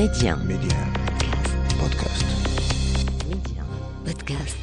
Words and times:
Média. 0.00 0.34
Média. 0.34 0.78
Podcast. 1.78 2.24
Média. 3.28 3.62
Podcast. 4.02 4.56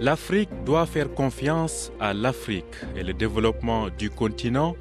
L'Afrique 0.00 0.50
doit 0.66 0.86
faire 0.86 1.14
confiance 1.14 1.92
à 2.00 2.12
l'Afrique 2.12 2.64
et 2.96 3.04
le 3.04 3.12
développement 3.14 3.88
du 3.96 4.10
continent 4.10 4.74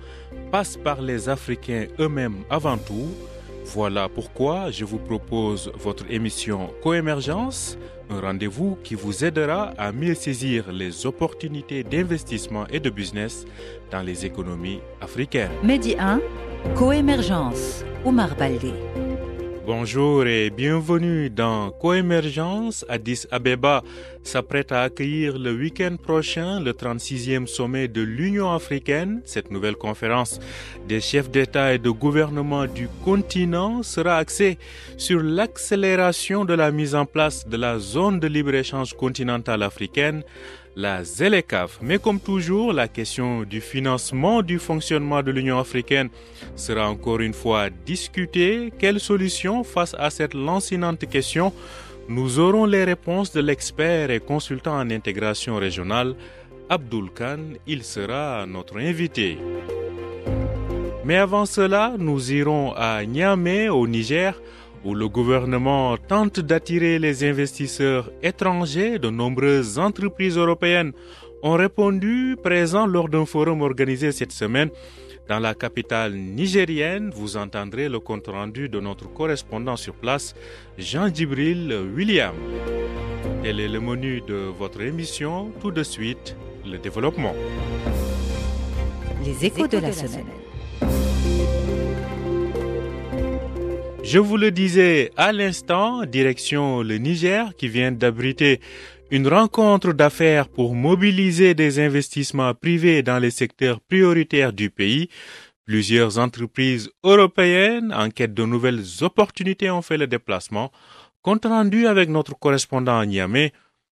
passe 0.52 0.78
par 0.78 1.00
les 1.00 1.30
Africains 1.30 1.86
eux-mêmes 2.00 2.44
avant 2.50 2.80
tout. 2.80 3.12
Voilà 3.66 4.10
pourquoi 4.10 4.72
je 4.72 4.86
vous 4.86 5.00
propose 5.00 5.72
votre 5.76 6.06
émission 6.10 6.70
Coémergence, 6.82 7.78
un 8.10 8.20
rendez-vous 8.20 8.78
qui 8.84 8.96
vous 8.96 9.24
aidera 9.24 9.74
à 9.78 9.92
mieux 9.92 10.14
saisir 10.14 10.72
les 10.72 11.06
opportunités 11.06 11.84
d'investissement 11.84 12.68
et 12.68 12.80
de 12.80 12.90
business 12.90 13.46
dans 13.92 14.02
les 14.02 14.26
économies 14.26 14.80
africaines. 15.02 15.52
Medi 15.64 15.96
1, 15.98 16.20
Coémergence, 16.76 17.84
Omar 18.06 18.36
Baldé. 18.36 18.74
Bonjour 19.66 20.28
et 20.28 20.50
bienvenue 20.50 21.30
dans 21.30 21.72
Coémergence. 21.72 22.86
Addis 22.90 23.26
Abeba 23.32 23.82
s'apprête 24.22 24.74
à 24.74 24.82
accueillir 24.82 25.38
le 25.40 25.54
week-end 25.54 25.96
prochain 25.96 26.60
le 26.60 26.74
36e 26.74 27.48
sommet 27.48 27.88
de 27.88 28.02
l'Union 28.02 28.52
africaine. 28.52 29.22
Cette 29.24 29.52
nouvelle 29.52 29.78
conférence 29.78 30.42
des 30.90 31.00
chefs 31.00 31.32
d'État 31.32 31.74
et 31.74 31.78
de 31.78 31.90
gouvernement 31.90 32.66
du 32.66 32.90
continent 33.06 33.84
sera 33.84 34.18
axée 34.18 34.58
sur 34.98 35.22
l'accélération 35.22 36.44
de 36.44 36.56
la 36.56 36.70
mise 36.72 36.94
en 36.94 37.06
place 37.06 37.48
de 37.48 37.56
la 37.56 37.80
zone 37.80 38.20
de 38.20 38.28
libre-échange 38.28 38.94
continentale 38.96 39.64
africaine 39.64 40.24
la 40.76 41.04
ZELECAF. 41.04 41.80
Mais 41.82 42.00
comme 42.00 42.20
toujours, 42.20 42.74
la 42.74 42.88
question 42.88 43.44
du 43.44 43.62
financement 43.62 44.42
du 44.42 44.60
fonctionnement 44.60 45.22
de 45.22 45.32
l'Union 45.32 45.60
africaine 45.60 46.10
sera 46.56 46.90
encore 46.90 47.20
une 47.20 47.34
fois 47.34 47.70
discutée. 47.86 48.72
Quelle 48.80 49.00
solution 49.00 49.64
face 49.64 49.96
à 49.98 50.10
cette 50.10 50.34
lancinante 50.34 51.08
question? 51.10 51.54
Nous 52.10 52.40
aurons 52.40 52.66
les 52.66 52.84
réponses 52.84 53.32
de 53.32 53.42
l'expert 53.42 54.12
et 54.12 54.20
consultant 54.20 54.76
en 54.78 54.90
intégration 54.90 55.56
régionale, 55.56 56.16
Abdul 56.70 57.10
Khan. 57.12 57.40
Il 57.68 57.84
sera 57.84 58.46
notre 58.46 58.78
invité. 58.78 59.38
Mais 61.06 61.18
avant 61.18 61.46
cela, 61.46 61.94
nous 61.98 62.32
irons 62.32 62.74
à 62.76 63.06
Niamey, 63.06 63.70
au 63.70 63.88
Niger, 63.88 64.40
où 64.84 64.94
le 64.94 65.08
gouvernement 65.08 65.98
tente 65.98 66.40
d'attirer 66.40 67.00
les 67.00 67.24
investisseurs 67.24 68.12
étrangers, 68.22 69.00
de 69.00 69.10
nombreuses 69.10 69.80
entreprises 69.80 70.38
européennes 70.38 70.92
ont 71.42 71.54
répondu 71.54 72.38
présents 72.42 72.86
lors 72.86 73.10
d'un 73.10 73.26
forum 73.26 73.62
organisé 73.62 74.12
cette 74.12 74.32
semaine 74.32 74.70
dans 75.28 75.40
la 75.40 75.54
capitale 75.54 76.14
nigérienne. 76.14 77.12
Vous 77.14 77.38
entendrez 77.38 77.90
le 77.90 78.00
compte-rendu 78.00 78.70
de 78.70 78.80
notre 78.80 79.12
correspondant 79.12 79.76
sur 79.76 79.94
place, 79.94 80.36
Jean 80.78 81.08
Djibril 81.14 81.74
William. 81.96 82.36
Tel 83.42 83.60
est 83.60 83.68
le 83.68 83.80
menu 83.80 84.22
de 84.28 84.36
votre 84.58 84.82
émission. 84.82 85.52
Tout 85.62 85.72
de 85.72 85.84
suite, 85.84 86.36
le 86.66 86.78
développement. 86.78 87.36
Les 89.26 89.46
échos 89.46 89.68
de 89.68 89.78
la 89.78 89.92
semaine. 89.92 90.43
Je 94.04 94.20
vous 94.20 94.36
le 94.36 94.52
disais 94.52 95.12
à 95.16 95.32
l'instant, 95.32 96.06
direction 96.06 96.82
le 96.84 96.98
Niger 96.98 97.56
qui 97.56 97.70
vient 97.70 97.92
d'abriter 97.92 98.60
une 99.12 99.28
rencontre 99.28 99.94
d'affaires 99.94 100.50
pour 100.50 100.76
mobiliser 100.76 101.54
des 101.56 101.80
investissements 101.80 102.54
privés 102.54 103.02
dans 103.02 103.18
les 103.18 103.32
secteurs 103.32 103.80
prioritaires 103.80 104.52
du 104.52 104.70
pays. 104.70 105.08
Plusieurs 105.66 106.20
entreprises 106.20 106.92
européennes 107.04 107.94
en 107.94 108.10
quête 108.10 108.34
de 108.34 108.44
nouvelles 108.44 108.84
opportunités 109.02 109.72
ont 109.72 109.82
fait 109.82 109.98
le 109.98 110.08
déplacement. 110.08 110.72
Compte 111.22 111.46
rendu 111.46 111.88
avec 111.88 112.10
notre 112.10 112.38
correspondant 112.38 113.00
à 113.00 113.06
Niamey, 113.06 113.54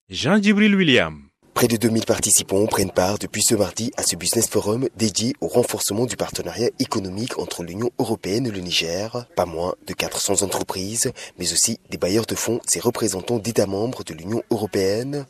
Jean-Djibril 0.10 0.76
William. 0.76 1.29
Près 1.60 1.68
de 1.68 1.76
2000 1.76 2.06
participants 2.06 2.66
prennent 2.68 2.90
part 2.90 3.20
depuis 3.20 3.42
ce 3.44 3.54
mardi 3.54 3.92
à 3.98 4.04
ce 4.04 4.16
business 4.16 4.48
forum 4.48 4.88
dédié 4.96 5.34
au 5.42 5.50
renforcement 5.50 6.06
du 6.06 6.16
partenariat 6.16 6.70
économique 6.80 7.38
entre 7.38 7.66
l'Union 7.66 7.92
européenne 8.00 8.48
et 8.48 8.50
le 8.50 8.62
Niger. 8.62 9.26
Pas 9.36 9.46
moins 9.46 9.76
de 9.86 9.92
400 9.94 10.42
entreprises, 10.44 11.12
mais 11.38 11.52
aussi 11.52 11.78
des 11.90 11.98
bailleurs 11.98 12.26
de 12.28 12.36
fonds 12.36 12.62
et 12.74 12.80
représentants 12.80 13.40
d'États 13.40 13.66
membres 13.66 14.06
de 14.06 14.14
l'Union 14.14 14.42
européenne. 14.52 15.26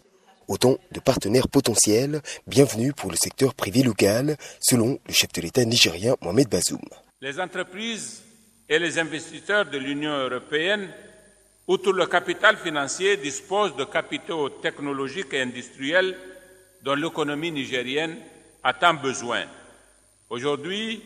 Autant 0.47 0.77
de 0.91 0.99
partenaires 0.99 1.47
potentiels, 1.47 2.21
bienvenus 2.45 2.93
pour 2.95 3.09
le 3.09 3.17
secteur 3.17 3.55
privé 3.55 3.81
local, 3.81 4.37
selon 4.59 4.99
le 5.07 5.13
chef 5.15 5.31
de 5.31 5.41
l'État 5.41 5.65
nigérien 5.65 6.15
Mohamed 6.21 6.47
Bazoum. 6.47 6.79
Les 7.21 7.39
entreprises 7.39 8.21
et 8.69 8.77
les 8.77 8.99
investisseurs 8.99 9.65
de 9.67 9.79
l'Union 9.79 10.11
européenne 10.15 10.89
outre 11.69 11.93
le 11.93 12.07
capital 12.07 12.57
financier, 12.57 13.15
disposent 13.17 13.75
de 13.75 13.83
capitaux 13.85 14.49
technologiques 14.49 15.33
et 15.33 15.41
industriels 15.41 16.17
dont 16.81 16.95
l'économie 16.95 17.51
nigérienne 17.51 18.17
a 18.63 18.73
tant 18.73 18.95
besoin. 18.95 19.43
Aujourd'hui, 20.31 21.01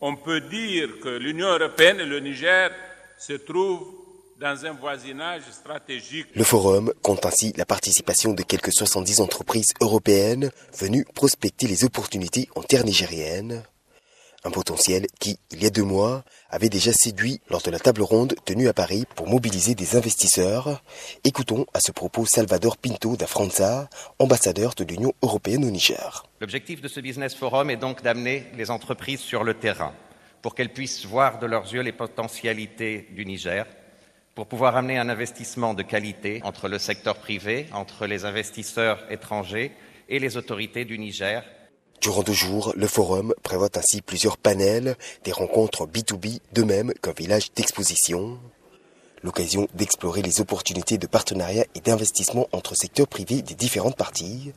on 0.00 0.14
peut 0.14 0.40
dire 0.42 1.00
que 1.02 1.08
l'Union 1.08 1.48
européenne 1.48 1.98
et 1.98 2.06
le 2.06 2.20
Niger 2.20 2.70
se 3.18 3.32
trouvent 3.32 3.94
dans 4.38 4.64
un 4.64 4.72
voisinage 4.74 5.42
stratégique. 5.50 6.28
Le 6.36 6.44
forum 6.44 6.92
compte 7.02 7.26
ainsi 7.26 7.52
la 7.56 7.64
participation 7.66 8.32
de 8.32 8.42
quelques 8.44 8.72
70 8.72 9.20
entreprises 9.20 9.72
européennes 9.80 10.52
venues 10.78 11.04
prospecter 11.14 11.66
les 11.66 11.82
opportunités 11.84 12.48
en 12.54 12.62
terre 12.62 12.84
nigérienne. 12.84 13.64
Un 14.46 14.50
potentiel 14.52 15.08
qui, 15.18 15.40
il 15.50 15.60
y 15.60 15.66
a 15.66 15.70
deux 15.70 15.82
mois, 15.82 16.22
avait 16.50 16.68
déjà 16.68 16.92
séduit 16.92 17.40
lors 17.50 17.62
de 17.62 17.70
la 17.72 17.80
table 17.80 18.02
ronde 18.02 18.36
tenue 18.44 18.68
à 18.68 18.72
Paris 18.72 19.04
pour 19.16 19.26
mobiliser 19.26 19.74
des 19.74 19.96
investisseurs. 19.96 20.84
Écoutons 21.24 21.66
à 21.74 21.80
ce 21.80 21.90
propos 21.90 22.26
Salvador 22.26 22.76
Pinto 22.76 23.16
da 23.16 23.26
Franza, 23.26 23.90
ambassadeur 24.20 24.74
de 24.76 24.84
l'Union 24.84 25.12
européenne 25.20 25.64
au 25.64 25.70
Niger. 25.70 26.22
L'objectif 26.40 26.80
de 26.80 26.86
ce 26.86 27.00
business 27.00 27.34
forum 27.34 27.70
est 27.70 27.76
donc 27.76 28.04
d'amener 28.04 28.44
les 28.56 28.70
entreprises 28.70 29.18
sur 29.18 29.42
le 29.42 29.54
terrain 29.54 29.92
pour 30.42 30.54
qu'elles 30.54 30.72
puissent 30.72 31.04
voir 31.06 31.40
de 31.40 31.46
leurs 31.46 31.74
yeux 31.74 31.80
les 31.82 31.90
potentialités 31.90 33.08
du 33.16 33.26
Niger, 33.26 33.66
pour 34.36 34.46
pouvoir 34.46 34.76
amener 34.76 34.96
un 34.96 35.08
investissement 35.08 35.74
de 35.74 35.82
qualité 35.82 36.40
entre 36.44 36.68
le 36.68 36.78
secteur 36.78 37.16
privé, 37.16 37.66
entre 37.72 38.06
les 38.06 38.24
investisseurs 38.24 39.04
étrangers 39.10 39.72
et 40.08 40.20
les 40.20 40.36
autorités 40.36 40.84
du 40.84 41.00
Niger 41.00 41.42
Durant 42.00 42.22
deux 42.22 42.32
jours, 42.32 42.72
le 42.76 42.86
forum 42.86 43.34
prévoit 43.42 43.70
ainsi 43.76 44.02
plusieurs 44.02 44.36
panels, 44.36 44.96
des 45.24 45.32
rencontres 45.32 45.86
B2B, 45.86 46.40
de 46.52 46.62
même 46.62 46.92
qu'un 47.02 47.12
village 47.12 47.52
d'exposition. 47.54 48.38
L'occasion 49.22 49.66
d'explorer 49.74 50.22
les 50.22 50.40
opportunités 50.40 50.98
de 50.98 51.06
partenariat 51.06 51.64
et 51.74 51.80
d'investissement 51.80 52.46
entre 52.52 52.76
secteurs 52.76 53.08
privés 53.08 53.42
des 53.42 53.54
différentes 53.54 53.96
parties. 53.96 54.52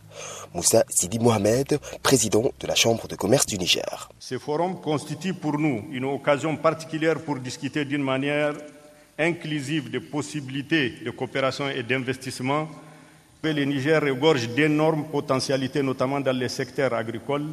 Moussa 0.54 0.84
Sidi 0.90 1.18
Mohamed, 1.18 1.80
président 2.04 2.52
de 2.60 2.68
la 2.68 2.76
Chambre 2.76 3.08
de 3.08 3.16
commerce 3.16 3.46
du 3.46 3.58
Niger. 3.58 4.10
Ce 4.20 4.38
forum 4.38 4.80
constitue 4.82 5.34
pour 5.34 5.58
nous 5.58 5.86
une 5.92 6.06
occasion 6.06 6.56
particulière 6.58 7.20
pour 7.22 7.40
discuter 7.40 7.86
d'une 7.86 8.04
manière 8.04 8.54
inclusive 9.18 9.90
des 9.90 10.02
possibilités 10.02 10.92
de 11.06 11.12
coopération 11.12 11.70
et 11.70 11.84
d'investissement 11.84 12.68
le 13.44 13.64
Niger 13.66 14.02
regorge 14.02 14.50
d'énormes 14.50 15.06
potentialités, 15.06 15.82
notamment 15.82 16.20
dans 16.20 16.36
les 16.38 16.50
secteurs 16.50 16.94
agricoles, 16.94 17.48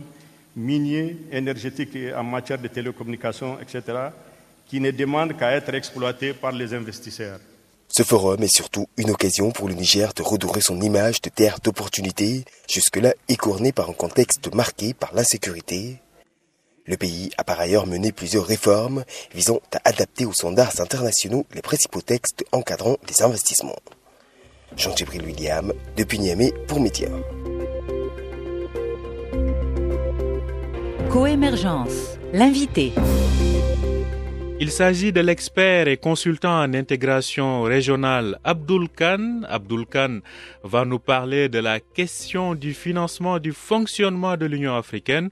miniers, 0.57 1.17
énergétiques 1.31 1.95
et 1.97 2.15
en 2.15 2.25
matière 2.25 2.59
de 2.59 2.69
télécommunications, 2.69 3.59
etc., 3.61 3.83
qui 4.67 4.81
ne 4.81 4.91
demandent 4.91 5.37
qu'à 5.37 5.53
être 5.53 5.73
exploités 5.75 6.33
par 6.33 6.51
les 6.53 6.75
investisseurs. 6.75 7.39
Ce 7.89 8.03
forum 8.03 8.43
est 8.43 8.53
surtout 8.55 8.89
une 8.97 9.11
occasion 9.11 9.53
pour 9.53 9.69
le 9.69 9.75
Niger 9.75 10.13
de 10.13 10.23
redorer 10.23 10.61
son 10.61 10.81
image 10.81 11.21
de 11.23 11.31
terre 11.31 11.59
d'opportunité, 11.63 12.45
jusque-là 12.69 13.15
écornée 13.29 13.71
par 13.71 13.89
un 13.89 13.93
contexte 13.93 14.53
marqué 14.53 14.93
par 14.93 15.15
l'insécurité. 15.15 15.99
Le 16.87 16.97
pays 16.97 17.31
a 17.39 17.45
par 17.45 17.61
ailleurs 17.61 17.87
mené 17.87 18.11
plusieurs 18.11 18.45
réformes 18.47 19.05
visant 19.35 19.61
à 19.73 19.89
adapter 19.89 20.25
aux 20.25 20.33
standards 20.33 20.81
internationaux 20.81 21.47
les 21.55 21.63
principaux 21.63 22.01
textes 22.03 22.45
encadrant 22.51 22.97
les 23.09 23.23
investissements. 23.23 23.79
Jean-Gibril 24.75 25.23
William, 25.25 25.73
depuis 25.97 26.19
Niamey 26.19 26.53
pour 26.67 26.81
Média. 26.81 27.09
Coémergence, 31.11 32.19
l'invité. 32.33 32.93
Il 34.59 34.71
s'agit 34.71 35.13
de 35.13 35.21
l'expert 35.21 35.87
et 35.87 35.99
consultant 35.99 36.63
en 36.63 36.73
intégration 36.75 37.63
régionale 37.63 38.39
Abdul 38.43 38.89
Khan. 38.89 39.43
Abdul 39.49 39.87
Khan 39.87 40.21
va 40.65 40.85
nous 40.85 40.99
parler 40.99 41.49
de 41.49 41.59
la 41.59 41.79
question 41.79 42.55
du 42.55 42.73
financement 42.73 43.39
du 43.39 43.53
fonctionnement 43.53 44.37
de 44.37 44.47
l'Union 44.47 44.75
africaine. 44.75 45.29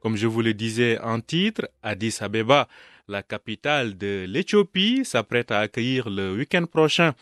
Comme 0.00 0.16
je 0.16 0.26
vous 0.26 0.42
le 0.42 0.54
disais 0.54 0.98
en 1.00 1.20
titre, 1.20 1.68
Addis 1.82 2.18
Abeba, 2.20 2.68
la 3.08 3.22
capitale 3.22 3.96
de 3.96 4.24
l'Éthiopie, 4.28 5.04
s'apprête 5.04 5.50
à 5.50 5.60
accueillir 5.60 6.10
le 6.10 6.34
week-end 6.34 6.66
prochain 6.66 7.14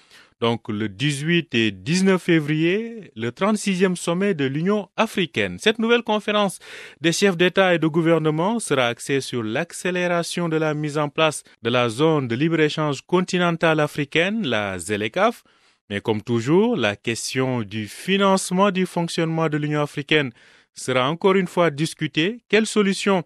donc 0.42 0.68
le 0.68 0.88
18 0.88 1.54
et 1.54 1.70
19 1.70 2.20
février, 2.20 3.12
le 3.14 3.30
36e 3.30 3.94
sommet 3.94 4.34
de 4.34 4.44
l'Union 4.44 4.88
africaine. 4.96 5.56
Cette 5.60 5.78
nouvelle 5.78 6.02
conférence 6.02 6.58
des 7.00 7.12
chefs 7.12 7.36
d'État 7.36 7.74
et 7.74 7.78
de 7.78 7.86
gouvernement 7.86 8.58
sera 8.58 8.88
axée 8.88 9.20
sur 9.20 9.44
l'accélération 9.44 10.48
de 10.48 10.56
la 10.56 10.74
mise 10.74 10.98
en 10.98 11.08
place 11.08 11.44
de 11.62 11.70
la 11.70 11.88
zone 11.88 12.26
de 12.26 12.34
libre-échange 12.34 13.02
continentale 13.02 13.78
africaine, 13.78 14.44
la 14.44 14.80
ZLECAF. 14.80 15.44
Mais 15.88 16.00
comme 16.00 16.22
toujours, 16.22 16.76
la 16.76 16.96
question 16.96 17.62
du 17.62 17.86
financement 17.86 18.72
du 18.72 18.84
fonctionnement 18.84 19.48
de 19.48 19.58
l'Union 19.58 19.82
africaine 19.82 20.32
sera 20.74 21.08
encore 21.08 21.36
une 21.36 21.46
fois 21.46 21.70
discutée. 21.70 22.40
Quelle 22.48 22.66
solution 22.66 23.22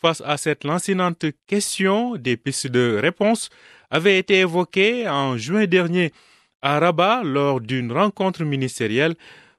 face 0.00 0.22
à 0.24 0.38
cette 0.38 0.64
lancinante 0.64 1.26
question? 1.46 2.16
Des 2.16 2.38
pistes 2.38 2.68
de 2.68 2.98
réponse 3.02 3.50
avaient 3.90 4.18
été 4.18 4.38
évoquées 4.38 5.06
en 5.06 5.36
juin 5.36 5.66
dernier 5.66 6.10
à 6.64 6.78
Rabat 6.80 7.22
lors 7.22 7.60
d'une 7.60 7.92
rencontre 7.92 8.42
ministérielle. 8.42 9.14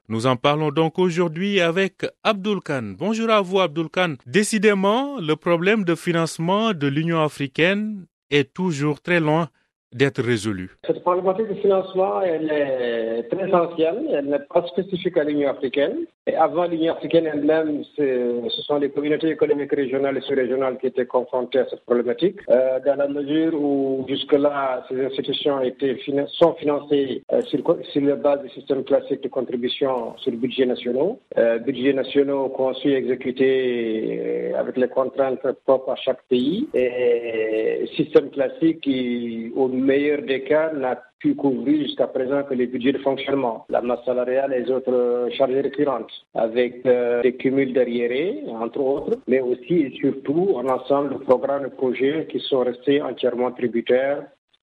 Nous 0.08 0.26
en 0.26 0.36
parlons 0.36 0.70
donc 0.72 0.98
aujourd'hui 0.98 1.60
avec 1.60 2.04
Abdul 2.24 2.58
Khan. 2.60 2.94
Bonjour 2.98 3.30
à 3.30 3.40
vous 3.40 3.60
Abdul 3.60 3.88
Khan. 3.88 4.14
Décidément, 4.26 5.20
le 5.20 5.36
problème 5.36 5.84
de 5.84 5.94
financement 5.94 6.74
de 6.74 6.88
l'Union 6.88 7.22
africaine 7.22 8.06
est 8.30 8.52
toujours 8.52 9.00
très 9.00 9.20
loin 9.20 9.48
d'être 9.92 10.22
résolu 10.22 10.70
Cette 10.86 11.02
problématique 11.02 11.48
de 11.48 11.54
financement, 11.54 12.20
elle 12.22 12.50
est 12.50 13.22
très 13.30 13.48
essentielle. 13.48 14.06
Elle 14.12 14.26
n'est 14.26 14.46
pas 14.52 14.66
spécifique 14.66 15.16
à 15.16 15.24
l'Union 15.24 15.50
africaine. 15.50 16.06
Avant 16.38 16.66
l'Union 16.66 16.94
africaine 16.94 17.26
elle-même, 17.32 17.84
ce 17.96 18.62
sont 18.66 18.78
les 18.78 18.90
communautés 18.90 19.28
économiques 19.28 19.72
régionales 19.72 20.16
et 20.18 20.20
sous-régionales 20.22 20.76
qui 20.78 20.88
étaient 20.88 21.06
confrontées 21.06 21.60
à 21.60 21.66
cette 21.68 21.84
problématique, 21.84 22.40
euh, 22.50 22.80
dans 22.84 22.96
la 22.96 23.06
mesure 23.06 23.54
où 23.54 24.04
jusque-là, 24.08 24.84
ces 24.88 25.04
institutions 25.04 25.60
étaient, 25.60 25.96
sont 26.28 26.54
financées 26.54 27.22
euh, 27.32 27.42
sur, 27.42 27.60
la 27.94 28.16
base 28.16 28.42
du 28.42 28.48
système 28.50 28.84
classique 28.84 29.22
de 29.22 29.28
contribution 29.28 30.16
sur 30.18 30.32
le 30.32 30.36
budget 30.36 30.66
national, 30.66 31.16
euh, 31.38 31.58
budget 31.58 31.92
nationaux 31.92 32.48
conçus 32.48 32.90
et 32.90 32.96
exécutés 32.96 34.20
euh, 34.52 34.58
avec 34.60 34.76
les 34.76 34.88
contraintes 34.88 35.40
propres 35.64 35.92
à 35.92 35.96
chaque 35.96 36.22
pays, 36.28 36.68
et 36.74 37.88
système 37.96 38.30
classique 38.30 38.80
qui, 38.80 39.52
au 39.54 39.68
meilleur 39.76 40.22
des 40.22 40.42
cas, 40.42 40.72
n'a 40.72 41.00
pu 41.18 41.34
couvrir 41.34 41.82
jusqu'à 41.82 42.06
présent 42.06 42.42
que 42.44 42.54
les 42.54 42.66
budgets 42.66 42.92
de 42.92 42.98
fonctionnement, 42.98 43.64
la 43.68 43.80
masse 43.80 44.04
salariale 44.04 44.52
et 44.52 44.60
les 44.60 44.70
autres 44.70 45.28
charges 45.36 45.54
récurrentes, 45.54 46.12
avec 46.34 46.84
euh, 46.86 47.22
des 47.22 47.34
cumuls 47.36 47.72
d'arriérés, 47.72 48.42
entre 48.48 48.80
autres, 48.80 49.18
mais 49.26 49.40
aussi 49.40 49.74
et 49.74 49.90
surtout 50.00 50.58
un 50.58 50.68
ensemble 50.68 51.14
de 51.14 51.18
programmes 51.18 51.66
et 51.66 51.70
projets 51.70 52.26
qui 52.30 52.40
sont 52.40 52.60
restés 52.60 53.00
entièrement 53.00 53.50
tributaires 53.52 54.24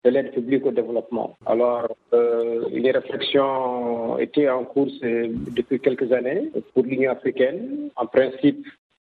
de 0.05 0.11
l'aide 0.11 0.33
publique 0.33 0.65
au 0.65 0.71
développement. 0.71 1.37
Alors, 1.45 1.89
euh, 2.15 2.65
une 2.73 2.91
réflexion 2.91 4.19
était 4.19 4.49
en 4.49 4.65
cours 4.65 4.89
depuis 5.03 5.79
quelques 5.79 6.11
années 6.13 6.51
pour 6.73 6.85
l'Union 6.85 7.13
africaine. 7.13 7.91
En 7.97 8.07
principe, 8.07 8.65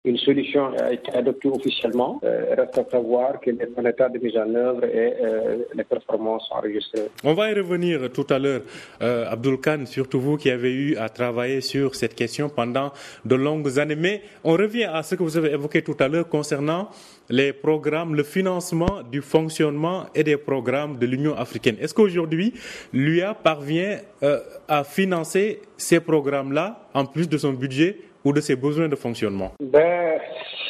une 0.05 0.17
solution 0.17 0.73
a 0.77 0.91
été 0.91 1.11
adoptée 1.13 1.47
officiellement. 1.47 2.19
Euh, 2.23 2.55
reste 2.57 2.77
à 2.77 2.85
savoir 2.89 3.39
qu'elle 3.39 3.61
est 3.61 3.69
en 3.77 3.85
état 3.85 4.09
de 4.09 4.19
mise 4.19 4.35
en 4.37 4.53
œuvre 4.53 4.83
et 4.83 5.13
euh, 5.21 5.57
les 5.73 5.83
performances 5.85 6.47
enregistrées. 6.51 7.07
On 7.23 7.33
va 7.33 7.49
y 7.49 7.53
revenir 7.53 8.11
tout 8.11 8.27
à 8.29 8.37
l'heure. 8.37 8.61
Euh, 9.01 9.25
Abdul 9.29 9.57
Khan, 9.59 9.85
surtout 9.85 10.19
vous 10.19 10.35
qui 10.35 10.49
avez 10.49 10.73
eu 10.73 10.97
à 10.97 11.07
travailler 11.07 11.61
sur 11.61 11.95
cette 11.95 12.15
question 12.15 12.49
pendant 12.49 12.91
de 13.23 13.35
longues 13.35 13.79
années. 13.79 13.95
Mais 13.95 14.21
on 14.43 14.53
revient 14.53 14.85
à 14.85 15.03
ce 15.03 15.15
que 15.15 15.23
vous 15.23 15.37
avez 15.37 15.51
évoqué 15.53 15.81
tout 15.81 15.95
à 15.99 16.09
l'heure 16.09 16.27
concernant 16.27 16.89
les 17.29 17.53
programmes, 17.53 18.15
le 18.15 18.23
financement 18.23 19.03
du 19.09 19.21
fonctionnement 19.21 20.05
et 20.13 20.23
des 20.23 20.35
programmes 20.35 20.97
de 20.97 21.05
l'Union 21.05 21.35
africaine. 21.35 21.77
Est-ce 21.79 21.93
qu'aujourd'hui, 21.93 22.53
l'UA 22.91 23.33
parvient 23.33 23.99
euh, 24.23 24.39
à 24.67 24.83
financer 24.83 25.61
ces 25.77 26.01
programmes-là 26.01 26.89
en 26.93 27.05
plus 27.05 27.29
de 27.29 27.37
son 27.37 27.53
budget 27.53 27.97
ou 28.25 28.33
de 28.33 28.41
ses 28.41 28.55
besoins 28.55 28.87
de 28.87 28.95
fonctionnement 28.95 29.51
ben, 29.59 30.19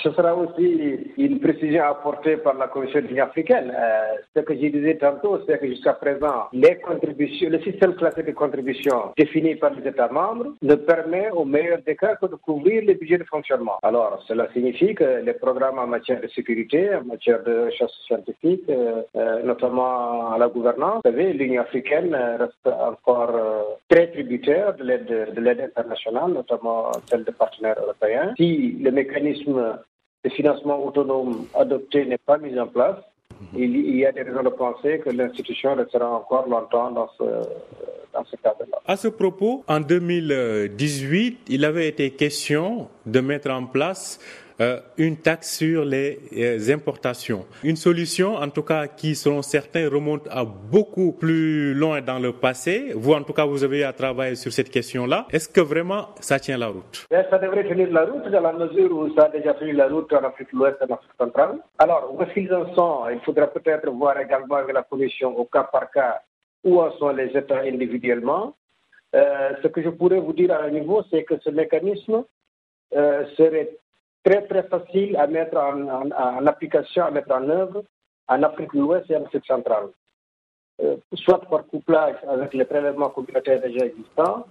Ce 0.04 0.12
sera 0.12 0.36
aussi 0.36 1.00
une 1.18 1.40
précision 1.40 1.84
apportée 1.86 2.36
par 2.38 2.56
la 2.56 2.68
Commission 2.68 3.00
de 3.02 3.08
l'Union 3.08 3.26
africaine. 3.26 3.74
Euh, 3.74 4.18
ce 4.36 4.42
que 4.42 4.54
je 4.54 4.68
disais 4.68 4.98
tantôt, 4.98 5.40
c'est 5.48 5.58
que 5.60 5.68
jusqu'à 5.68 5.94
présent, 5.94 6.48
les 6.52 6.76
contributions, 6.76 7.50
le 7.50 7.62
système 7.62 7.96
classique 7.96 8.26
de 8.26 8.34
contribution 8.34 9.14
défini 9.18 9.56
par 9.56 9.72
les 9.76 9.88
États 9.88 10.10
membres 10.10 10.48
ne 10.62 10.76
permet 10.76 11.30
au 11.32 11.46
meilleur 11.46 11.80
des 11.86 11.96
cas 11.96 12.16
que 12.16 12.26
de 12.26 12.36
couvrir 12.36 12.84
les 12.86 12.96
budgets 12.96 13.18
de 13.18 13.24
fonctionnement. 13.24 13.78
Alors, 13.82 14.22
cela 14.28 14.48
signifie 14.52 14.94
que 14.94 15.22
les 15.24 15.34
programmes 15.34 15.80
en 15.80 15.88
matière 15.88 16.20
de 16.20 16.28
sécurité, 16.28 16.94
en 16.96 17.06
matière 17.06 17.42
de 17.44 17.66
recherche 17.68 17.94
scientifique, 18.06 18.64
euh, 18.70 19.04
euh, 19.16 19.42
notamment 19.44 20.34
à 20.34 20.38
la 20.38 20.50
gouvernance, 20.50 21.02
vous 21.06 21.12
savez, 21.12 21.32
l'Union 21.32 21.62
africaine 21.62 22.14
reste 22.40 22.68
encore 22.68 23.32
très 23.88 24.08
tributaire 24.08 24.76
de 24.76 24.84
l'aide 24.84 25.62
internationale, 25.62 26.32
notamment 26.34 26.92
celle 27.10 27.24
de 27.24 27.32
partenaires 27.44 27.80
européens. 27.82 28.34
Si 28.38 28.78
le 28.88 28.92
mécanisme 28.92 29.60
de 30.24 30.30
financement 30.30 30.78
autonome 30.88 31.46
adopté 31.54 32.06
n'est 32.06 32.26
pas 32.30 32.38
mis 32.38 32.58
en 32.60 32.68
place, 32.68 32.98
il, 33.56 33.96
y 33.98 34.06
a 34.06 34.12
des 34.12 34.22
raisons 34.22 34.44
de 34.44 34.50
penser 34.50 35.00
que 35.00 35.10
l'institution 35.10 35.76
restera 35.76 36.10
encore 36.10 36.48
longtemps 36.48 36.92
dans 36.92 37.10
ce, 37.18 37.24
dans 38.14 38.24
ce 38.26 38.36
cadre-là. 38.38 38.78
À 38.86 38.96
ce 38.96 39.10
propos, 39.10 39.64
en 39.68 39.80
2018, 39.80 41.40
il 41.50 41.66
avait 41.66 41.88
été 41.88 42.12
question 42.12 42.88
de 43.06 43.20
mettre 43.20 43.50
en 43.52 43.66
place 43.66 44.20
une 44.98 45.18
taxe 45.18 45.58
sur 45.58 45.86
les 45.86 46.20
euh, 46.38 46.74
importations. 46.74 47.46
Une 47.64 47.76
solution, 47.76 48.36
en 48.36 48.50
tout 48.50 48.64
cas, 48.64 48.88
qui, 48.88 49.16
selon 49.16 49.42
certains, 49.42 49.90
remonte 49.90 50.28
à 50.30 50.46
beaucoup 50.46 51.12
plus 51.12 51.74
loin 51.74 52.02
dans 52.02 52.20
le 52.20 52.34
passé. 52.34 52.92
Vous, 52.96 53.14
en 53.14 53.24
tout 53.24 53.34
cas, 53.34 53.46
vous 53.46 53.64
avez 53.64 53.80
eu 53.80 53.84
à 53.84 53.94
travailler 53.94 54.36
sur 54.36 54.52
cette 54.52 54.70
question-là. 54.70 55.28
Est-ce 55.32 55.50
que 55.50 55.62
vraiment 55.62 56.10
ça 56.20 56.40
tient 56.40 56.58
la 56.58 56.68
route? 56.68 57.08
Ben, 57.10 57.26
Ça 57.30 57.40
devrait 57.40 57.64
tenir 57.64 57.92
la 57.92 58.06
route 58.06 58.30
dans 58.30 58.42
la 58.42 58.54
mesure 58.54 58.92
où 58.92 59.14
ça 59.16 59.26
a 59.26 59.30
déjà 59.30 59.54
tenu 59.54 59.74
la 59.74 59.88
route 59.88 60.12
en 60.14 60.24
Afrique 60.24 60.52
de 60.54 60.58
l'Ouest 60.58 60.78
et 60.82 60.92
en 60.92 60.96
Afrique 60.96 61.12
centrale. 61.18 61.58
Alors, 61.80 62.14
où 62.14 62.22
est-ce 62.22 62.54
en 62.54 62.74
sont? 62.76 63.10
Il 63.12 63.20
faudra 63.22 63.48
peut-être 63.48 63.90
voir 63.90 64.18
également 64.20 64.56
avec 64.56 64.74
la 64.74 64.84
Commission 64.84 65.38
au 65.38 65.46
cas 65.46 65.64
par 65.64 65.90
cas 65.92 66.22
où 66.64 66.80
en 66.82 66.92
sont 66.98 67.10
les 67.10 67.36
États 67.38 67.62
individuellement. 67.62 68.56
Euh, 69.16 69.52
ce 69.62 69.68
que 69.68 69.82
je 69.82 69.90
pourrais 69.90 70.20
vous 70.20 70.34
dire 70.34 70.52
à 70.52 70.64
un 70.64 70.72
niveau, 70.72 71.04
c'est 71.12 71.24
que 71.24 71.36
ce 71.44 71.50
mécanisme 71.50 72.24
euh, 72.96 73.26
serait 73.38 73.78
très 74.24 74.42
très 74.48 74.64
facile 74.64 75.16
à 75.18 75.28
mettre 75.28 75.58
en, 75.58 76.48
application, 76.48 77.06
à 77.06 77.12
mettre 77.12 77.32
en 77.32 77.48
œuvre 77.50 77.84
en 78.28 78.42
Afrique 78.44 78.74
de 78.74 78.80
l'Ouest 78.80 79.10
et 79.10 79.18
en 79.18 79.26
Afrique 79.26 79.46
centrale. 79.46 79.90
Euh, 80.82 80.96
soit 81.14 81.42
par 81.42 81.66
couplage 81.68 82.16
avec 82.28 82.54
les 82.54 82.66
prélèvements 82.66 83.10
communautaires 83.10 83.62
déjà 83.62 83.86
existants, 83.86 84.48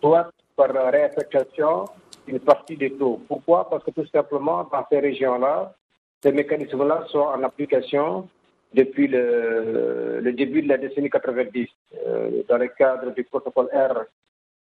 soit 0.00 0.30
par 0.56 0.70
réaffectation 0.70 1.84
d'une 2.26 2.40
partie 2.40 2.76
des 2.76 2.92
taux. 2.92 3.20
Pourquoi? 3.28 3.68
Parce 3.68 3.84
que 3.84 3.90
tout 3.90 4.06
simplement, 4.06 4.64
dans 4.72 4.86
ces 4.90 5.00
régions-là, 5.00 5.74
ces 6.22 6.32
mécanismes-là 6.32 7.04
sont 7.08 7.18
en 7.18 7.42
application 7.42 8.28
depuis 8.72 9.06
le, 9.08 10.32
début 10.32 10.62
de 10.62 10.68
la 10.68 10.78
décennie 10.78 11.10
90, 11.10 11.68
euh, 12.06 12.42
dans 12.48 12.58
le 12.58 12.68
cadre 12.68 13.12
du 13.12 13.24
protocole 13.24 13.68
R 13.72 14.04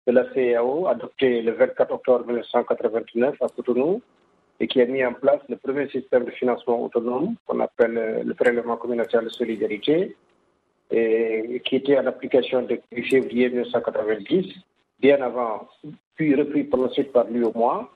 de 0.06 0.12
la 0.12 0.24
CAO, 0.24 0.86
adopté 0.88 1.42
le 1.42 1.52
24 1.52 1.92
octobre 1.92 2.26
1989 2.26 3.36
à 3.40 3.46
Cotonou, 3.48 4.02
et 4.60 4.66
qui 4.68 4.80
a 4.80 4.86
mis 4.86 5.04
en 5.04 5.12
place 5.14 5.40
le 5.48 5.56
premier 5.56 5.88
système 5.88 6.24
de 6.24 6.30
financement 6.30 6.82
autonome 6.84 7.34
qu'on 7.46 7.60
appelle 7.60 7.98
euh, 7.98 8.22
le 8.22 8.34
prélèvement 8.34 8.76
communautaire 8.76 9.22
de 9.22 9.28
solidarité, 9.28 10.16
et 10.90 11.60
qui 11.64 11.76
était 11.76 11.98
en 11.98 12.06
application 12.06 12.62
depuis 12.62 13.02
février 13.08 13.48
1990, 13.48 14.54
bien 15.00 15.20
avant, 15.22 15.66
puis 16.14 16.34
repris 16.34 16.64
par 16.64 16.80
la 16.80 16.88
suite 16.90 17.12
par 17.12 17.24
l'UOMOA 17.28 17.90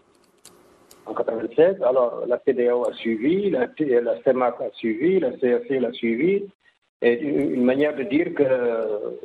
en 1.07 1.11
1996. 1.11 1.83
Alors 1.83 2.25
la 2.27 2.39
TDAO 2.39 2.89
a 2.89 2.93
suivi, 2.95 3.51
la, 3.51 3.69
la 3.79 4.23
CEMAC 4.23 4.61
a 4.61 4.71
suivi, 4.75 5.21
la 5.21 5.31
CRC 5.33 5.81
l'a 5.81 5.93
suivi, 5.93 6.45
et 7.01 7.21
une 7.21 7.65
manière 7.65 7.95
de 7.95 8.03
dire 8.03 8.35
que 8.35 9.19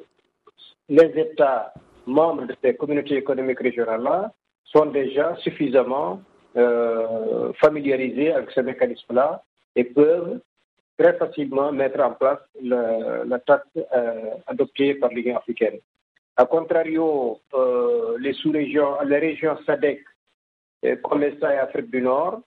les 0.89 1.19
États 1.19 1.73
membres 2.05 2.45
de 2.45 2.55
ces 2.61 2.75
communautés 2.75 3.17
économiques 3.17 3.61
régionales-là 3.61 4.31
sont 4.65 4.85
déjà 4.87 5.35
suffisamment 5.37 6.21
euh, 6.55 7.51
familiarisés 7.53 8.31
avec 8.31 8.51
ce 8.51 8.61
mécanisme-là 8.61 9.43
et 9.75 9.83
peuvent 9.83 10.39
très 10.97 11.13
facilement 11.17 11.71
mettre 11.71 11.99
en 11.99 12.11
place 12.11 12.39
la 12.61 13.39
taxe 13.39 13.65
euh, 13.75 14.31
adoptée 14.45 14.93
par 14.95 15.09
l'Union 15.09 15.37
africaine. 15.37 15.79
A 16.37 16.45
contrario, 16.45 17.39
euh, 17.53 18.17
les 18.19 18.33
sous-régions, 18.33 19.01
les 19.05 19.17
régions 19.17 19.57
SADEC, 19.65 20.01
comme 21.03 21.23
et 21.23 21.43
Afrique 21.43 21.89
du 21.89 22.01
Nord, 22.01 22.41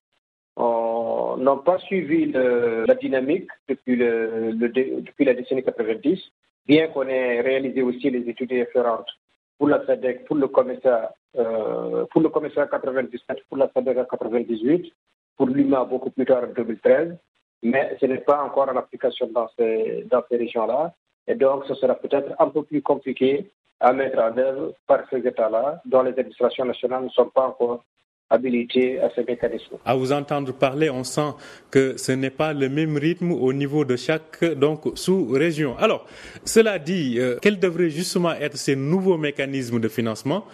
n'ont 0.56 1.62
pas 1.64 1.78
suivi 1.78 2.26
la 2.26 2.94
dynamique 2.94 3.48
depuis 3.68 3.96
la 3.96 5.34
décennie 5.34 5.64
90, 5.64 6.20
bien 6.66 6.88
qu'on 6.88 7.08
ait 7.08 7.40
réalisé 7.40 7.82
aussi 7.82 8.10
les 8.10 8.28
études 8.28 8.52
référentes 8.52 9.10
pour 9.58 9.68
la 9.68 9.84
SADEC, 9.86 10.24
pour 10.26 10.36
le 10.36 10.48
commissaire, 10.48 11.10
euh, 11.36 12.04
pour 12.10 12.20
le 12.20 12.28
commissaire 12.28 12.68
97, 12.68 13.44
pour 13.48 13.56
la 13.58 13.70
SADEC 13.72 14.08
98, 14.08 14.92
pour 15.36 15.46
l'UMA 15.46 15.84
beaucoup 15.84 16.10
plus 16.10 16.24
tard 16.24 16.44
en 16.44 16.52
2013, 16.52 17.16
mais 17.62 17.96
ce 18.00 18.06
n'est 18.06 18.18
pas 18.18 18.42
encore 18.42 18.68
en 18.68 18.76
application 18.76 19.28
dans 19.28 19.48
ces, 19.58 20.06
dans 20.10 20.22
ces 20.30 20.36
régions-là. 20.36 20.94
Et 21.26 21.34
donc, 21.34 21.64
ce 21.66 21.74
sera 21.74 21.94
peut-être 21.94 22.34
un 22.38 22.48
peu 22.48 22.62
plus 22.62 22.82
compliqué 22.82 23.50
à 23.80 23.92
mettre 23.92 24.18
en 24.18 24.36
œuvre 24.38 24.72
par 24.86 25.00
ces 25.10 25.18
États-là, 25.26 25.80
dont 25.84 26.02
les 26.02 26.18
administrations 26.18 26.64
nationales 26.64 27.04
ne 27.04 27.08
sont 27.10 27.28
pas 27.28 27.48
encore 27.48 27.84
habilitées 28.30 29.00
à 29.00 29.10
ces 29.14 29.24
mécanismes. 29.24 29.76
À 29.84 29.94
vous 29.94 30.12
entendre 30.12 30.52
parler, 30.52 30.90
on 30.90 31.04
sent 31.04 31.32
que 31.70 31.96
ce 31.96 32.12
n'est 32.12 32.30
pas 32.30 32.52
le 32.52 32.68
même 32.68 32.96
rythme 32.96 33.32
au 33.32 33.52
niveau 33.52 33.84
de 33.84 33.96
chaque 33.96 34.44
donc 34.44 34.82
sous-région. 34.94 35.76
Alors, 35.78 36.06
cela 36.44 36.78
dit, 36.78 37.16
euh, 37.18 37.36
quels 37.40 37.58
devraient 37.58 37.90
justement 37.90 38.32
être 38.32 38.56
ces 38.56 38.76
nouveaux 38.76 39.16
mécanismes 39.16 39.80
de 39.80 39.88
financement 39.88 40.44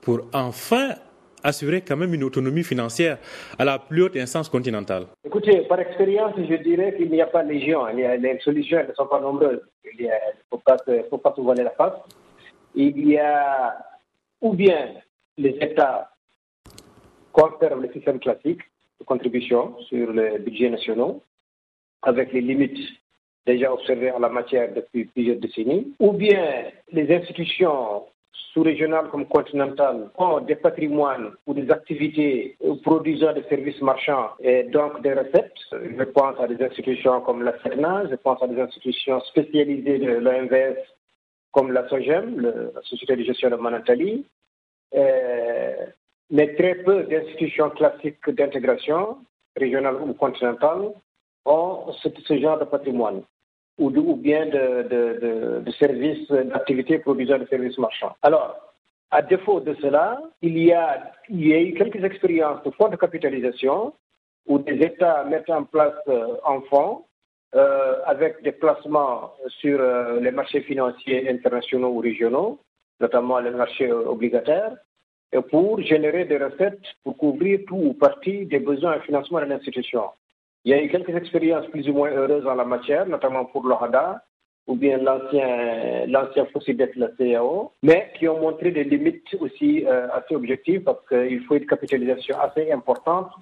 pour 0.00 0.22
enfin 0.32 0.90
assurer 1.44 1.80
quand 1.80 1.96
même 1.96 2.14
une 2.14 2.22
autonomie 2.22 2.62
financière 2.62 3.18
à 3.58 3.64
la 3.64 3.78
plus 3.78 4.02
haute 4.02 4.16
instance 4.16 4.48
continentale? 4.48 5.06
Écoutez, 5.24 5.62
par 5.62 5.80
expérience, 5.80 6.34
je 6.36 6.54
dirais 6.62 6.94
qu'il 6.96 7.10
n'y 7.10 7.20
a 7.20 7.26
pas 7.26 7.42
de 7.42 7.48
légion. 7.50 7.86
les 7.86 8.38
solutions 8.44 8.78
ne 8.88 8.94
sont 8.94 9.06
pas 9.06 9.20
nombreuses. 9.20 9.62
Il 9.98 10.06
ne 10.06 10.10
faut 10.50 10.58
pas, 10.58 10.76
faut 11.10 11.18
pas 11.18 11.32
se 11.34 11.40
voiler 11.40 11.64
la 11.64 11.70
face 11.70 11.94
il 12.74 13.08
y 13.08 13.18
a 13.18 13.76
ou 14.40 14.54
bien 14.54 14.94
les 15.36 15.56
États 15.60 16.11
conservent 17.32 17.82
le 17.82 17.92
système 17.92 18.20
classique 18.20 18.60
de 19.00 19.04
contribution 19.04 19.76
sur 19.88 20.12
les 20.12 20.38
budgets 20.38 20.70
nationaux, 20.70 21.22
avec 22.02 22.32
les 22.32 22.40
limites 22.40 22.78
déjà 23.46 23.72
observées 23.72 24.12
en 24.12 24.20
la 24.20 24.28
matière 24.28 24.72
depuis 24.72 25.04
plusieurs 25.06 25.36
décennies, 25.36 25.94
ou 25.98 26.12
bien 26.12 26.64
les 26.92 27.12
institutions 27.14 28.04
sous-régionales 28.52 29.08
comme 29.10 29.26
continentales 29.26 30.10
ont 30.18 30.40
des 30.40 30.56
patrimoines 30.56 31.30
ou 31.46 31.54
des 31.54 31.70
activités 31.70 32.56
produisant 32.82 33.32
des 33.32 33.42
services 33.44 33.80
marchands 33.80 34.30
et 34.40 34.64
donc 34.64 35.02
des 35.02 35.14
recettes. 35.14 35.52
Je 35.72 36.04
pense 36.04 36.38
à 36.38 36.46
des 36.46 36.62
institutions 36.62 37.20
comme 37.22 37.42
la 37.42 37.58
CERNA, 37.62 38.08
je 38.10 38.16
pense 38.16 38.42
à 38.42 38.46
des 38.46 38.60
institutions 38.60 39.20
spécialisées 39.20 39.98
de 39.98 40.12
l'OMVS 40.12 40.78
comme 41.50 41.72
la 41.72 41.88
SOGEM, 41.88 42.40
la 42.40 42.82
Société 42.82 43.16
de 43.16 43.24
gestion 43.24 43.50
de 43.50 43.56
Manatali, 43.56 44.24
euh, 44.94 45.86
mais 46.30 46.54
très 46.54 46.76
peu 46.76 47.04
d'institutions 47.04 47.70
classiques 47.70 48.28
d'intégration, 48.30 49.18
régionale 49.56 49.96
ou 49.96 50.14
continentale, 50.14 50.92
ont 51.44 51.92
ce, 52.02 52.38
genre 52.38 52.58
de 52.58 52.64
patrimoine 52.64 53.22
ou, 53.78 53.90
bien 54.16 54.46
de, 54.46 55.64
services, 55.78 56.28
d'activités 56.28 56.98
produisant 56.98 57.38
des 57.38 57.46
services 57.46 57.78
marchands. 57.78 58.14
Alors, 58.22 58.72
à 59.10 59.22
défaut 59.22 59.60
de 59.60 59.74
cela, 59.74 60.22
il 60.40 60.56
y 60.58 60.72
a, 60.72 61.12
eu 61.28 61.74
quelques 61.74 62.02
expériences 62.02 62.62
de 62.62 62.70
fonds 62.70 62.88
de 62.88 62.96
capitalisation 62.96 63.92
où 64.46 64.58
des 64.58 64.78
États 64.84 65.24
mettent 65.24 65.50
en 65.50 65.64
place 65.64 65.94
euh, 66.08 66.36
un 66.46 66.60
fonds 66.70 67.04
euh, 67.54 67.96
avec 68.06 68.42
des 68.42 68.52
placements 68.52 69.34
sur 69.60 69.78
euh, 69.80 70.18
les 70.20 70.30
marchés 70.30 70.62
financiers 70.62 71.28
internationaux 71.28 71.90
ou 71.90 71.98
régionaux, 71.98 72.58
notamment 73.00 73.38
les 73.38 73.50
marchés 73.50 73.92
obligataires, 73.92 74.72
pour 75.40 75.80
générer 75.80 76.24
des 76.24 76.36
recettes 76.36 76.82
pour 77.04 77.16
couvrir 77.16 77.60
tout 77.66 77.76
ou 77.76 77.94
partie 77.94 78.46
des 78.46 78.58
besoins 78.58 78.96
de 78.96 79.02
financement 79.02 79.40
de 79.40 79.46
l'institution. 79.46 80.04
Il 80.64 80.70
y 80.70 80.74
a 80.74 80.82
eu 80.82 80.88
quelques 80.88 81.14
expériences 81.16 81.66
plus 81.66 81.88
ou 81.88 81.92
moins 81.92 82.10
heureuses 82.10 82.46
en 82.46 82.54
la 82.54 82.64
matière, 82.64 83.06
notamment 83.06 83.44
pour 83.46 83.66
l'OHADA, 83.66 84.22
ou 84.66 84.76
bien 84.76 84.98
l'ancien 84.98 86.06
l'ancien 86.06 86.44
de 86.44 87.00
la 87.00 87.08
CAO, 87.18 87.72
mais 87.82 88.12
qui 88.16 88.28
ont 88.28 88.38
montré 88.38 88.70
des 88.70 88.84
limites 88.84 89.34
aussi 89.40 89.84
euh, 89.86 90.06
assez 90.12 90.36
objectives 90.36 90.82
parce 90.82 91.04
qu'il 91.08 91.40
faut 91.44 91.56
une 91.56 91.66
capitalisation 91.66 92.38
assez 92.38 92.70
importante 92.70 93.32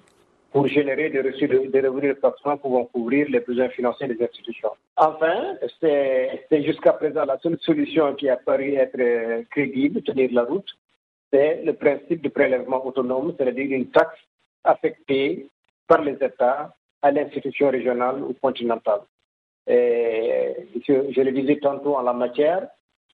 pour 0.51 0.67
générer 0.67 1.09
des 1.09 1.21
reçus 1.21 1.47
de, 1.47 1.59
des 1.67 1.81
revenus 1.87 2.15
de 2.15 2.19
placement 2.19 2.57
pouvant 2.57 2.85
couvrir 2.85 3.27
les 3.29 3.39
besoins 3.39 3.69
financiers 3.69 4.07
des 4.07 4.21
institutions. 4.21 4.71
Enfin, 4.97 5.55
c'est 5.79 6.63
jusqu'à 6.63 6.93
présent 6.93 7.25
la 7.25 7.37
seule 7.39 7.57
solution 7.61 8.13
qui 8.15 8.27
a 8.27 8.37
paru 8.37 8.73
être 8.73 8.99
euh, 8.99 9.43
crédible, 9.51 10.01
tenir 10.01 10.29
la 10.33 10.43
route, 10.43 10.69
c'est 11.31 11.63
le 11.63 11.73
principe 11.73 12.21
de 12.21 12.29
prélèvement 12.29 12.85
autonome, 12.85 13.33
c'est-à-dire 13.37 13.71
une 13.71 13.89
taxe 13.89 14.19
affectée 14.63 15.47
par 15.87 16.01
les 16.01 16.13
États 16.13 16.75
à 17.01 17.11
l'institution 17.11 17.69
régionale 17.69 18.21
ou 18.21 18.33
continentale. 18.33 19.01
Et 19.67 20.53
je, 20.87 21.11
je, 21.11 21.21
le 21.21 21.31
disais 21.31 21.57
tantôt 21.57 21.95
en 21.95 22.01
la 22.01 22.13
matière, 22.13 22.67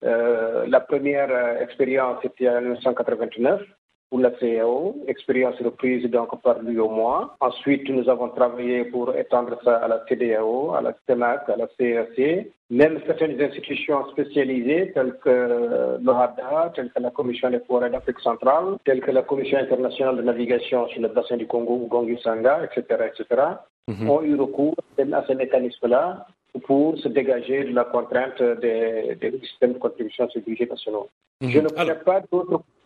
euh, 0.05 0.67
la 0.67 0.81
première 0.81 1.31
euh, 1.31 1.61
expérience 1.61 2.25
était 2.25 2.49
en 2.49 2.61
1989 2.61 3.63
pour 4.11 4.21
la 4.21 4.31
CAO, 4.31 4.97
expérience 5.09 5.57
reprise 5.61 6.09
donc 6.11 6.41
par 6.43 6.63
lui 6.63 6.79
au 6.79 6.89
mois. 6.89 7.37
Ensuite, 7.41 7.89
nous 7.89 8.09
avons 8.09 8.29
travaillé 8.29 8.85
pour 8.85 9.15
étendre 9.17 9.59
ça 9.65 9.77
à 9.77 9.89
la 9.89 10.05
CDAO, 10.09 10.75
à 10.75 10.81
la 10.81 10.95
CEMAC, 11.07 11.49
à 11.49 11.57
la 11.57 11.67
CAC, 11.67 12.47
même 12.71 13.01
certaines 13.07 13.41
institutions 13.41 14.09
spécialisées 14.11 14.93
telles 14.93 15.17
que 15.23 15.99
l'OHADA, 16.03 16.73
telles 16.75 16.91
que 16.91 17.01
la 17.01 17.11
Commission 17.11 17.51
des 17.51 17.61
forêts 17.61 17.91
d'Afrique 17.91 18.21
centrale, 18.21 18.77
telles 18.85 19.01
que 19.01 19.11
la 19.11 19.23
Commission 19.23 19.59
internationale 19.59 20.17
de 20.17 20.23
navigation 20.23 20.87
sur 20.89 21.01
le 21.01 21.09
bassin 21.09 21.37
du 21.37 21.47
Congo 21.47 21.75
ou 21.75 21.87
Gongu-Sanga, 21.87 22.65
etc., 22.65 23.05
etc., 23.09 23.43
mhm. 23.89 24.11
ont 24.11 24.23
eu 24.23 24.37
recours 24.37 24.75
à 24.99 25.27
ces 25.27 25.35
mécanismes-là 25.35 26.27
pour 26.67 26.99
se 26.99 27.09
dégager 27.09 27.65
de 27.65 27.75
la 27.75 27.85
contrainte 27.85 28.43
des, 28.61 29.17
systèmes 29.43 29.75
de 29.75 29.79
contribution 29.79 30.29
sur 30.29 30.41
les 30.41 30.45
budgets 30.53 30.67
nationaux. 30.67 31.09
Mhm. 31.41 31.51
Je, 31.51 31.61
ne 31.61 31.69
connais 31.69 31.95
pas 31.95 32.23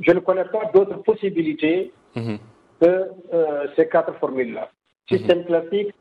je 0.01 0.13
ne 0.13 0.21
connais 0.21 0.45
pas 0.45 0.71
d'autres 0.75 1.03
possibilités 1.03 1.93
mhm. 2.17 2.39
que 2.81 3.09
euh, 3.33 3.67
ces 3.77 3.89
quatre 3.89 4.15
formules-là. 4.19 4.71
Mhm. 5.11 5.19
Système 5.19 5.45
classique, 5.45 5.95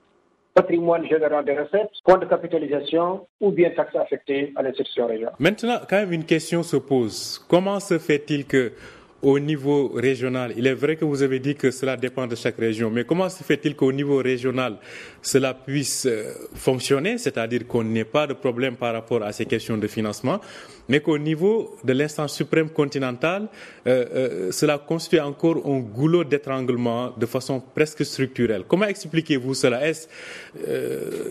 patrimoine 0.53 1.07
général 1.07 1.45
des 1.45 1.57
recettes, 1.57 1.91
compte 2.03 2.21
de 2.21 2.25
capitalisation 2.25 3.27
ou 3.39 3.51
bien 3.51 3.69
taxe 3.71 3.95
affectée 3.95 4.51
à 4.55 4.63
l'institution 4.63 5.07
régionale. 5.07 5.35
Maintenant, 5.39 5.77
quand 5.87 5.97
même 5.97 6.11
une 6.11 6.25
question 6.25 6.63
se 6.63 6.77
pose. 6.77 7.39
Comment 7.47 7.79
se 7.79 7.99
fait-il 7.99 8.45
que 8.45 8.73
au 9.21 9.37
niveau 9.39 9.89
régional, 9.89 10.53
il 10.55 10.65
est 10.65 10.73
vrai 10.73 10.95
que 10.95 11.03
vous 11.03 11.21
avez 11.23 11.39
dit 11.39 11.55
que 11.55 11.71
cela 11.71 11.97
dépend 11.97 12.25
de 12.25 12.35
chaque 12.35 12.57
région, 12.57 12.89
mais 12.89 13.03
comment 13.03 13.27
se 13.27 13.43
fait-il 13.43 13.75
qu'au 13.75 13.91
niveau 13.91 14.17
régional, 14.17 14.77
cela 15.21 15.53
puisse 15.53 16.05
euh, 16.05 16.31
fonctionner, 16.55 17.17
c'est-à-dire 17.17 17.67
qu'on 17.67 17.83
n'ait 17.83 18.05
pas 18.05 18.27
de 18.27 18.33
problème 18.33 18.75
par 18.75 18.93
rapport 18.93 19.21
à 19.23 19.31
ces 19.33 19.45
questions 19.45 19.77
de 19.77 19.87
financement, 19.87 20.39
mais 20.87 21.01
qu'au 21.01 21.17
niveau 21.17 21.75
de 21.83 21.93
l'instance 21.93 22.33
suprême 22.33 22.69
continentale, 22.69 23.47
euh, 23.87 24.05
euh, 24.13 24.51
cela 24.51 24.77
constitue 24.77 25.19
encore 25.19 25.57
un 25.65 25.79
goulot 25.79 26.23
d'étranglement 26.23 27.11
de 27.17 27.25
façon 27.25 27.61
presque 27.75 28.05
structurelle. 28.05 28.63
Comment 28.67 28.85
expliquez-vous 28.85 29.53
cela? 29.53 29.85
Est-ce 29.85 30.07